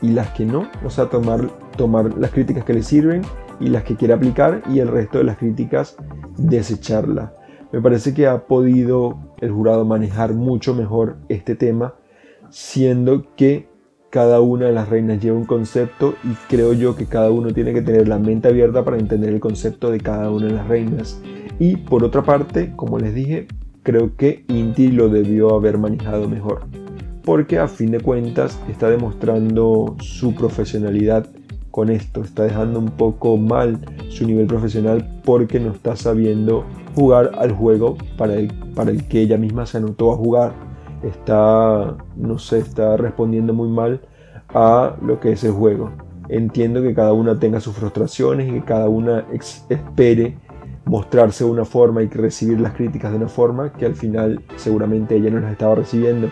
y 0.00 0.08
las 0.08 0.28
que 0.30 0.44
no, 0.44 0.68
o 0.84 0.90
sea, 0.90 1.06
tomar, 1.06 1.48
tomar 1.76 2.16
las 2.18 2.30
críticas 2.30 2.64
que 2.64 2.74
le 2.74 2.82
sirven 2.82 3.22
y 3.60 3.68
las 3.68 3.84
que 3.84 3.96
quiere 3.96 4.14
aplicar 4.14 4.62
y 4.70 4.80
el 4.80 4.88
resto 4.88 5.18
de 5.18 5.24
las 5.24 5.38
críticas 5.38 5.96
desecharla. 6.36 7.34
Me 7.72 7.80
parece 7.80 8.12
que 8.12 8.26
ha 8.26 8.46
podido 8.46 9.18
el 9.40 9.50
jurado 9.50 9.84
manejar 9.84 10.34
mucho 10.34 10.74
mejor 10.74 11.16
este 11.28 11.54
tema, 11.54 11.94
siendo 12.50 13.34
que 13.34 13.68
cada 14.10 14.42
una 14.42 14.66
de 14.66 14.72
las 14.72 14.90
reinas 14.90 15.22
lleva 15.22 15.38
un 15.38 15.46
concepto 15.46 16.14
y 16.22 16.34
creo 16.48 16.74
yo 16.74 16.96
que 16.96 17.06
cada 17.06 17.30
uno 17.30 17.54
tiene 17.54 17.72
que 17.72 17.80
tener 17.80 18.08
la 18.08 18.18
mente 18.18 18.48
abierta 18.48 18.84
para 18.84 18.98
entender 18.98 19.30
el 19.30 19.40
concepto 19.40 19.90
de 19.90 20.00
cada 20.00 20.30
una 20.30 20.48
de 20.48 20.52
las 20.52 20.68
reinas. 20.68 21.18
Y 21.58 21.76
por 21.76 22.04
otra 22.04 22.22
parte, 22.22 22.74
como 22.76 22.98
les 22.98 23.14
dije, 23.14 23.46
creo 23.82 24.16
que 24.16 24.44
Inti 24.48 24.88
lo 24.88 25.08
debió 25.08 25.54
haber 25.54 25.78
manejado 25.78 26.28
mejor, 26.28 26.62
porque 27.24 27.58
a 27.58 27.68
fin 27.68 27.90
de 27.90 28.00
cuentas 28.00 28.58
está 28.68 28.90
demostrando 28.90 29.96
su 30.00 30.34
profesionalidad 30.34 31.28
con 31.70 31.88
esto, 31.90 32.20
está 32.20 32.44
dejando 32.44 32.78
un 32.78 32.90
poco 32.90 33.36
mal 33.36 33.80
su 34.10 34.26
nivel 34.26 34.46
profesional 34.46 35.08
porque 35.24 35.58
no 35.58 35.72
está 35.72 35.96
sabiendo 35.96 36.64
jugar 36.94 37.32
al 37.38 37.52
juego 37.52 37.96
para 38.16 38.34
el, 38.34 38.52
para 38.74 38.90
el 38.90 39.08
que 39.08 39.22
ella 39.22 39.38
misma 39.38 39.66
se 39.66 39.78
anotó 39.78 40.12
a 40.12 40.16
jugar. 40.16 40.52
Está, 41.02 41.96
no 42.14 42.38
sé, 42.38 42.58
está 42.58 42.96
respondiendo 42.96 43.54
muy 43.54 43.68
mal 43.68 44.02
a 44.54 44.96
lo 45.02 45.18
que 45.18 45.32
es 45.32 45.42
el 45.44 45.52
juego. 45.52 45.90
Entiendo 46.28 46.82
que 46.82 46.94
cada 46.94 47.14
una 47.14 47.38
tenga 47.38 47.58
sus 47.58 47.74
frustraciones 47.74 48.48
y 48.48 48.52
que 48.52 48.64
cada 48.64 48.88
una 48.88 49.26
espere 49.32 50.36
mostrarse 50.84 51.44
de 51.44 51.50
una 51.50 51.64
forma 51.64 52.02
y 52.02 52.08
recibir 52.08 52.60
las 52.60 52.74
críticas 52.74 53.10
de 53.12 53.18
una 53.18 53.28
forma 53.28 53.72
que 53.72 53.86
al 53.86 53.94
final 53.94 54.42
seguramente 54.56 55.16
ella 55.16 55.30
no 55.30 55.40
las 55.40 55.52
estaba 55.52 55.76
recibiendo. 55.76 56.30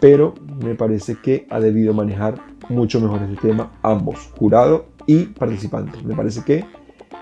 Pero 0.00 0.34
me 0.62 0.74
parece 0.74 1.16
que 1.16 1.46
ha 1.50 1.60
debido 1.60 1.94
manejar 1.94 2.34
mucho 2.68 3.00
mejor 3.00 3.22
este 3.22 3.48
tema 3.48 3.72
ambos, 3.82 4.30
jurado 4.38 4.86
y 5.06 5.26
participante. 5.26 5.98
Me 6.04 6.14
parece 6.14 6.42
que 6.44 6.64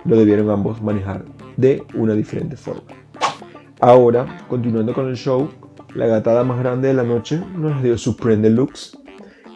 lo 0.05 0.17
debieron 0.17 0.51
ambos 0.51 0.83
manejar 0.83 1.25
de 1.57 1.85
una 1.95 2.15
diferente 2.15 2.57
forma. 2.57 2.83
Ahora, 3.81 4.45
continuando 4.49 4.95
con 4.95 5.09
el 5.09 5.17
show, 5.17 5.49
la 5.95 6.07
gatada 6.07 6.45
más 6.45 6.59
grande 6.59 6.89
de 6.89 6.95
la 6.95 7.03
noche 7.03 7.41
nos 7.57 7.83
dio 7.83 7.99
Supreme 7.99 8.43
Deluxe. 8.43 8.99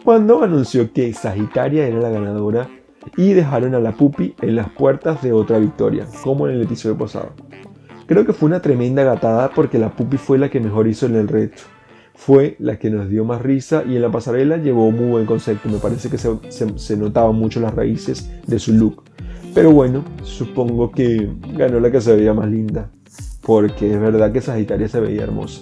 cuando 0.03 0.43
anunció 0.43 0.93
que 0.93 1.11
Sagitaria 1.13 1.87
era 1.87 1.99
la 1.99 2.09
ganadora 2.09 2.69
y 3.15 3.33
dejaron 3.33 3.75
a 3.75 3.79
la 3.79 3.93
Pupi 3.93 4.35
en 4.41 4.55
las 4.55 4.69
puertas 4.69 5.21
de 5.21 5.33
otra 5.33 5.59
victoria, 5.59 6.05
como 6.23 6.47
en 6.47 6.55
el 6.55 6.63
episodio 6.63 6.97
pasado. 6.97 7.31
Creo 8.07 8.25
que 8.25 8.33
fue 8.33 8.47
una 8.47 8.61
tremenda 8.61 9.03
gatada 9.03 9.51
porque 9.53 9.77
la 9.77 9.95
Pupi 9.95 10.17
fue 10.17 10.37
la 10.37 10.49
que 10.49 10.59
mejor 10.59 10.87
hizo 10.87 11.05
en 11.05 11.15
el 11.15 11.27
reto. 11.27 11.63
Fue 12.15 12.55
la 12.59 12.79
que 12.79 12.89
nos 12.89 13.09
dio 13.09 13.25
más 13.25 13.41
risa 13.41 13.83
y 13.87 13.95
en 13.95 14.01
la 14.01 14.11
pasarela 14.11 14.57
llevó 14.57 14.89
muy 14.91 15.07
buen 15.07 15.25
concepto. 15.25 15.69
Me 15.69 15.77
parece 15.77 16.09
que 16.09 16.17
se, 16.17 16.29
se 16.49 16.97
notaban 16.97 17.35
mucho 17.35 17.59
las 17.59 17.75
raíces 17.75 18.31
de 18.47 18.59
su 18.59 18.73
look. 18.73 19.03
Pero 19.53 19.71
bueno, 19.71 20.03
supongo 20.23 20.91
que 20.91 21.29
ganó 21.53 21.79
la 21.79 21.91
que 21.91 22.01
se 22.01 22.15
veía 22.15 22.33
más 22.33 22.49
linda. 22.49 22.89
Porque 23.41 23.93
es 23.93 23.99
verdad 23.99 24.31
que 24.31 24.41
Sagitaria 24.41 24.87
se 24.87 24.99
veía 24.99 25.23
hermosa. 25.23 25.61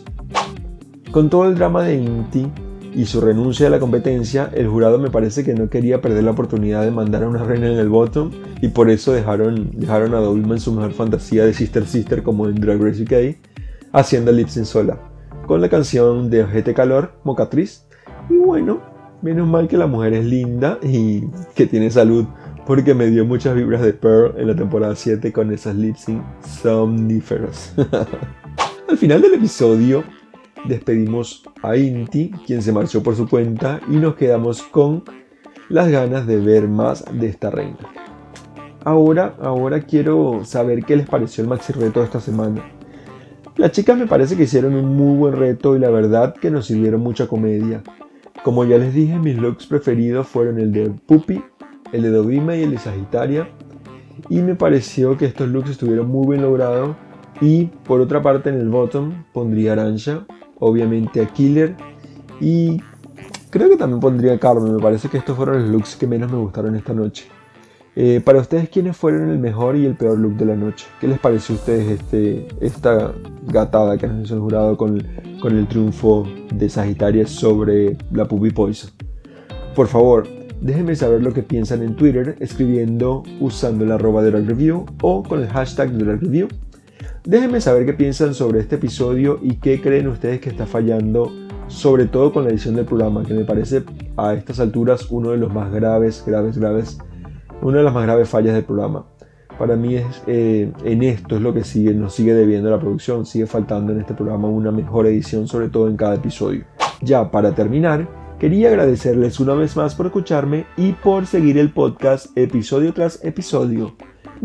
Con 1.12 1.30
todo 1.30 1.48
el 1.48 1.56
drama 1.56 1.84
de 1.84 1.96
Inti, 1.96 2.48
y 2.96 3.06
su 3.06 3.20
renuncia 3.20 3.68
a 3.68 3.70
la 3.70 3.80
competencia, 3.80 4.50
el 4.54 4.68
jurado 4.68 4.98
me 4.98 5.10
parece 5.10 5.44
que 5.44 5.54
no 5.54 5.70
quería 5.70 6.00
perder 6.00 6.24
la 6.24 6.32
oportunidad 6.32 6.84
de 6.84 6.92
mandar 6.92 7.24
a 7.24 7.30
una 7.30 7.44
reina 7.44 7.68
en 7.68 7.78
el 7.78 7.90
bottom 7.90 8.32
y 8.62 8.70
por 8.70 8.90
eso 8.90 9.12
dejaron, 9.12 9.72
dejaron 9.74 10.16
a 10.16 10.20
Dolma 10.20 10.56
en 10.56 10.62
su 10.62 10.72
mejor 10.72 10.94
fantasía 10.94 11.46
de 11.46 11.54
Sister 11.54 11.86
Sister 11.86 12.24
como 12.24 12.48
en 12.48 12.56
Drag 12.56 12.82
Race 12.82 13.04
UK, 13.04 13.38
haciendo 13.92 14.32
lip 14.32 14.48
sync 14.48 14.66
sola, 14.66 14.98
con 15.46 15.60
la 15.60 15.70
canción 15.70 16.30
de 16.30 16.44
Ojete 16.44 16.74
Calor, 16.74 17.12
Mocatriz. 17.26 17.86
Y 18.30 18.38
bueno, 18.38 18.82
menos 19.22 19.48
mal 19.48 19.68
que 19.68 19.78
la 19.78 19.88
mujer 19.88 20.14
es 20.14 20.26
linda 20.26 20.80
y 20.82 21.24
que 21.54 21.68
tiene 21.68 21.92
salud, 21.92 22.26
porque 22.66 22.94
me 22.94 23.08
dio 23.08 23.26
muchas 23.26 23.56
vibras 23.56 23.82
de 23.82 23.92
Pearl 23.92 24.36
en 24.38 24.48
la 24.48 24.56
temporada 24.56 24.96
7 24.96 25.34
con 25.34 25.52
esas 25.52 25.76
lip 25.76 25.98
sync 25.98 26.24
somníferas. 26.62 27.74
Al 28.88 28.98
final 28.98 29.22
del 29.22 29.34
episodio, 29.34 30.04
despedimos 30.68 31.44
a 31.62 31.76
Inti, 31.76 32.32
quien 32.46 32.62
se 32.62 32.72
marchó 32.72 33.04
por 33.04 33.16
su 33.16 33.28
cuenta, 33.28 33.82
y 33.90 33.98
nos 33.98 34.16
quedamos 34.16 34.64
con 34.64 35.04
las 35.70 35.90
ganas 35.90 36.28
de 36.28 36.38
ver 36.38 36.68
más 36.68 37.06
de 37.12 37.28
esta 37.28 37.50
reina. 37.50 37.78
Ahora, 38.84 39.36
ahora 39.42 39.82
quiero 39.82 40.46
saber 40.46 40.86
qué 40.86 40.96
les 40.96 41.08
pareció 41.08 41.44
el 41.44 41.50
maxi 41.50 41.74
reto 41.74 42.02
de 42.02 42.06
esta 42.06 42.20
semana. 42.20 42.64
Las 43.58 43.72
chicas 43.72 43.98
me 43.98 44.06
parece 44.06 44.36
que 44.36 44.44
hicieron 44.44 44.76
un 44.76 44.96
muy 44.96 45.18
buen 45.18 45.34
reto 45.34 45.76
y 45.76 45.80
la 45.80 45.90
verdad 45.90 46.36
que 46.36 46.52
nos 46.52 46.68
sirvieron 46.68 47.02
mucha 47.02 47.26
comedia. 47.28 47.82
Como 48.44 48.64
ya 48.64 48.78
les 48.78 48.94
dije, 48.94 49.18
mis 49.18 49.38
looks 49.38 49.66
preferidos 49.66 50.28
fueron 50.28 50.60
el 50.60 50.72
de 50.72 50.90
Puppy, 50.90 51.42
el 51.94 52.04
de 52.04 52.10
Dovima 52.12 52.56
y 52.56 52.64
el 52.64 52.72
de 52.72 52.78
Sagitaria. 52.78 53.50
Y 54.30 54.42
me 54.42 54.56
pareció 54.56 55.18
que 55.18 55.26
estos 55.26 55.50
looks 55.50 55.72
estuvieron 55.72 56.08
muy 56.08 56.28
bien 56.28 56.44
logrados. 56.44 56.96
Y 57.42 57.66
por 57.86 58.02
otra 58.02 58.22
parte 58.22 58.50
en 58.50 58.60
el 58.60 58.70
bottom 58.70 59.24
pondría 59.34 59.74
Arancha, 59.74 60.26
obviamente 60.60 61.22
a 61.22 61.28
Killer 61.28 61.76
y 62.40 62.82
creo 63.50 63.70
que 63.70 63.78
también 63.78 64.00
pondría 64.00 64.34
a 64.34 64.40
Carmen, 64.40 64.76
me 64.76 64.82
parece 64.82 65.10
que 65.10 65.18
estos 65.18 65.36
fueron 65.36 65.62
los 65.62 65.72
looks 65.72 65.96
que 65.96 66.08
menos 66.08 66.32
me 66.32 66.38
gustaron 66.38 66.76
esta 66.76 66.94
noche. 66.94 67.26
Eh, 67.98 68.22
para 68.24 68.40
ustedes, 68.40 68.68
¿quiénes 68.68 68.98
fueron 68.98 69.30
el 69.30 69.40
mejor 69.40 69.78
y 69.78 69.86
el 69.86 69.96
peor 69.96 70.20
look 70.20 70.36
de 70.36 70.44
la 70.44 70.56
noche? 70.56 70.86
¿Qué 71.00 71.08
les 71.08 71.18
pareció 71.18 71.56
a 71.56 71.58
ustedes 71.60 72.02
este, 72.02 72.48
esta 72.60 73.14
gatada 73.48 73.98
que 73.98 74.06
han 74.06 74.20
hecho 74.20 74.36
el 74.36 74.42
jurado 74.42 74.76
con, 74.76 75.02
con 75.42 75.58
el 75.58 75.66
triunfo 75.66 76.28
de 76.54 76.68
Sagitaria 76.68 77.26
sobre 77.26 77.98
la 78.12 78.28
Puppy 78.28 78.52
Poison? 78.52 78.92
Por 79.74 79.88
favor, 79.88 80.28
déjenme 80.60 80.96
saber 80.98 81.24
lo 81.24 81.32
que 81.32 81.42
piensan 81.42 81.84
en 81.84 81.96
Twitter 81.96 82.36
escribiendo 82.42 83.24
usando 83.40 83.86
el 83.86 83.92
arroba 83.94 84.22
de 84.24 84.32
Review 84.32 84.86
o 85.02 85.24
con 85.24 85.42
el 85.42 85.48
hashtag 85.48 85.92
de 85.92 86.18
Review 86.18 86.50
Déjenme 87.26 87.60
saber 87.60 87.88
qué 87.88 87.94
piensan 87.94 88.36
sobre 88.36 88.60
este 88.60 88.76
episodio 88.76 89.40
y 89.42 89.56
qué 89.56 89.82
creen 89.82 90.08
ustedes 90.08 90.40
que 90.40 90.50
está 90.50 90.68
fallando, 90.68 91.32
sobre 91.66 92.06
todo 92.06 92.32
con 92.32 92.44
la 92.44 92.52
edición 92.52 92.76
del 92.76 92.86
programa, 92.86 93.24
que 93.24 93.34
me 93.34 93.46
parece 93.46 93.84
a 94.16 94.36
estas 94.36 94.60
alturas 94.60 95.08
uno 95.10 95.32
de 95.32 95.38
los 95.38 95.52
más 95.52 95.74
graves, 95.74 96.24
graves, 96.24 96.56
graves, 96.56 97.00
una 97.64 97.80
de 97.80 97.84
las 97.84 97.96
más 97.96 98.04
graves 98.04 98.30
fallas 98.30 98.54
del 98.54 98.64
programa. 98.64 99.08
Para 99.58 99.76
mí 99.76 99.96
es 99.96 100.06
eh, 100.28 100.72
en 100.84 101.02
esto 101.02 101.38
es 101.38 101.42
lo 101.42 101.52
que 101.52 101.64
sigue, 101.64 101.96
nos 101.96 102.14
sigue 102.14 102.36
debiendo 102.36 102.70
la 102.70 102.80
producción, 102.80 103.26
sigue 103.26 103.48
faltando 103.48 103.92
en 103.92 104.02
este 104.02 104.14
programa 104.14 104.48
una 104.48 104.70
mejor 104.70 105.08
edición, 105.08 105.48
sobre 105.48 105.70
todo 105.70 105.88
en 105.88 105.98
cada 105.98 106.16
episodio. 106.16 106.64
Ya 107.02 107.32
para 107.32 107.56
terminar, 107.56 108.08
quería 108.38 108.68
agradecerles 108.68 109.40
una 109.40 109.56
vez 109.56 109.76
más 109.76 109.96
por 109.96 110.06
escucharme 110.06 110.68
y 110.78 110.92
por 110.92 111.26
seguir 111.26 111.58
el 111.58 111.72
podcast 111.72 112.38
episodio 112.38 112.94
tras 112.94 113.26
episodio. 113.26 113.96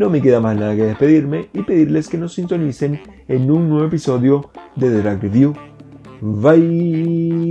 No 0.01 0.09
me 0.09 0.23
queda 0.23 0.41
más 0.41 0.57
nada 0.57 0.75
que 0.75 0.85
despedirme 0.85 1.51
y 1.53 1.61
pedirles 1.63 2.09
que 2.09 2.17
nos 2.17 2.33
sintonicen 2.33 3.03
en 3.29 3.51
un 3.51 3.69
nuevo 3.69 3.87
episodio 3.87 4.51
de 4.75 4.89
The 4.89 5.03
Drag 5.03 5.21
Review. 5.21 5.53
Bye. 6.23 7.51